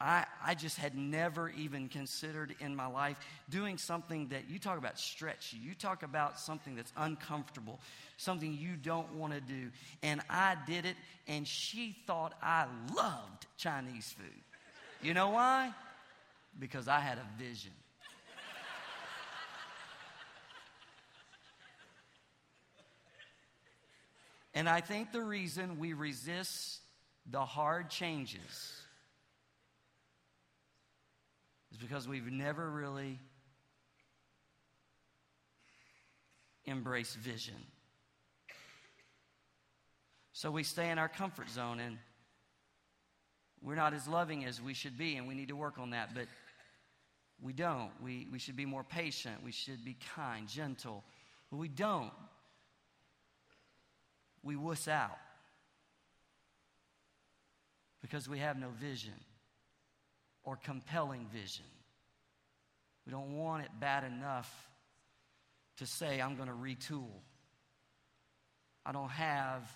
I, 0.00 0.24
I 0.44 0.54
just 0.54 0.78
had 0.78 0.96
never 0.96 1.50
even 1.50 1.88
considered 1.88 2.54
in 2.60 2.74
my 2.74 2.86
life? 2.86 3.16
Doing 3.50 3.76
something 3.76 4.28
that 4.28 4.48
you 4.48 4.58
talk 4.58 4.78
about 4.78 4.98
stretch, 4.98 5.54
you 5.60 5.74
talk 5.74 6.02
about 6.02 6.38
something 6.38 6.74
that's 6.74 6.92
uncomfortable, 6.96 7.80
something 8.16 8.52
you 8.52 8.76
don't 8.76 9.12
want 9.14 9.34
to 9.34 9.40
do. 9.40 9.70
And 10.02 10.20
I 10.30 10.56
did 10.66 10.86
it, 10.86 10.96
and 11.26 11.46
she 11.46 11.96
thought 12.06 12.32
I 12.42 12.66
loved 12.94 13.46
Chinese 13.56 14.14
food. 14.16 14.42
You 15.02 15.14
know 15.14 15.30
why? 15.30 15.72
Because 16.58 16.88
I 16.88 17.00
had 17.00 17.18
a 17.18 17.42
vision. 17.42 17.72
And 24.54 24.68
I 24.68 24.80
think 24.80 25.12
the 25.12 25.22
reason 25.22 25.78
we 25.78 25.92
resist 25.92 26.80
the 27.30 27.44
hard 27.44 27.90
changes 27.90 28.82
is 31.70 31.78
because 31.78 32.08
we've 32.08 32.30
never 32.30 32.68
really 32.68 33.18
embraced 36.66 37.16
vision. 37.16 37.54
So 40.32 40.50
we 40.50 40.62
stay 40.62 40.90
in 40.90 40.98
our 40.98 41.08
comfort 41.08 41.50
zone 41.50 41.80
and 41.80 41.98
we're 43.62 43.74
not 43.74 43.92
as 43.92 44.06
loving 44.06 44.44
as 44.44 44.62
we 44.62 44.72
should 44.72 44.96
be, 44.96 45.16
and 45.16 45.26
we 45.26 45.34
need 45.34 45.48
to 45.48 45.56
work 45.56 45.78
on 45.78 45.90
that, 45.90 46.14
but 46.14 46.26
we 47.42 47.52
don't. 47.52 47.90
We, 48.02 48.28
we 48.30 48.38
should 48.38 48.56
be 48.56 48.66
more 48.66 48.84
patient, 48.84 49.42
we 49.44 49.50
should 49.50 49.84
be 49.84 49.96
kind, 50.14 50.46
gentle, 50.48 51.02
but 51.50 51.56
we 51.56 51.68
don't 51.68 52.12
we 54.42 54.56
wuss 54.56 54.88
out 54.88 55.18
because 58.00 58.28
we 58.28 58.38
have 58.38 58.58
no 58.58 58.68
vision 58.80 59.14
or 60.44 60.56
compelling 60.56 61.26
vision. 61.32 61.64
We 63.06 63.12
don't 63.12 63.36
want 63.36 63.64
it 63.64 63.70
bad 63.80 64.04
enough 64.04 64.50
to 65.78 65.86
say, 65.86 66.20
I'm 66.20 66.36
going 66.36 66.48
to 66.48 66.54
retool. 66.54 67.08
I 68.84 68.92
don't 68.92 69.10
have 69.10 69.70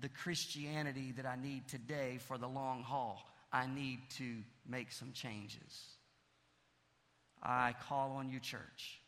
the 0.00 0.08
Christianity 0.08 1.12
that 1.16 1.26
I 1.26 1.36
need 1.36 1.68
today 1.68 2.18
for 2.26 2.38
the 2.38 2.48
long 2.48 2.82
haul. 2.82 3.22
I 3.52 3.66
need 3.66 4.00
to 4.18 4.36
make 4.68 4.90
some 4.90 5.12
changes. 5.12 5.94
I 7.42 7.74
call 7.88 8.12
on 8.12 8.28
you, 8.28 8.40
church. 8.40 9.00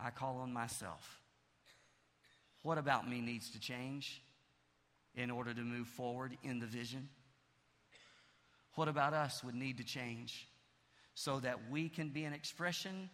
I 0.00 0.10
call 0.10 0.38
on 0.38 0.52
myself. 0.52 1.20
What 2.68 2.76
about 2.76 3.08
me 3.08 3.22
needs 3.22 3.48
to 3.52 3.58
change 3.58 4.20
in 5.14 5.30
order 5.30 5.54
to 5.54 5.62
move 5.62 5.86
forward 5.86 6.36
in 6.42 6.58
the 6.58 6.66
vision? 6.66 7.08
What 8.74 8.88
about 8.88 9.14
us 9.14 9.42
would 9.42 9.54
need 9.54 9.78
to 9.78 9.84
change 9.84 10.46
so 11.14 11.40
that 11.40 11.70
we 11.70 11.88
can 11.88 12.10
be 12.10 12.24
an 12.24 12.34
expression 12.34 13.08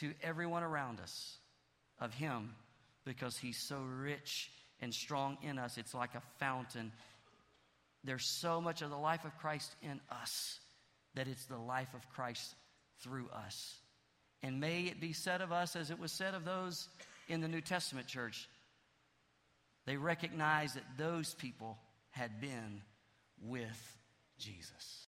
to 0.00 0.12
everyone 0.22 0.62
around 0.62 1.00
us 1.00 1.38
of 1.98 2.12
Him 2.12 2.50
because 3.06 3.38
He's 3.38 3.56
so 3.56 3.80
rich 3.80 4.50
and 4.80 4.92
strong 4.92 5.38
in 5.40 5.58
us? 5.58 5.78
It's 5.78 5.94
like 5.94 6.14
a 6.14 6.22
fountain. 6.38 6.92
There's 8.04 8.26
so 8.26 8.60
much 8.60 8.82
of 8.82 8.90
the 8.90 8.98
life 8.98 9.24
of 9.24 9.34
Christ 9.38 9.74
in 9.80 9.98
us 10.10 10.58
that 11.14 11.26
it's 11.26 11.46
the 11.46 11.56
life 11.56 11.94
of 11.94 12.06
Christ 12.10 12.54
through 13.00 13.30
us. 13.30 13.76
And 14.42 14.60
may 14.60 14.82
it 14.82 15.00
be 15.00 15.14
said 15.14 15.40
of 15.40 15.52
us 15.52 15.74
as 15.74 15.90
it 15.90 15.98
was 15.98 16.12
said 16.12 16.34
of 16.34 16.44
those 16.44 16.86
in 17.32 17.40
the 17.40 17.48
New 17.48 17.62
Testament 17.62 18.06
church, 18.06 18.46
they 19.86 19.96
recognized 19.96 20.76
that 20.76 20.84
those 20.98 21.32
people 21.34 21.78
had 22.10 22.42
been 22.42 22.82
with 23.42 23.98
Jesus. 24.38 25.00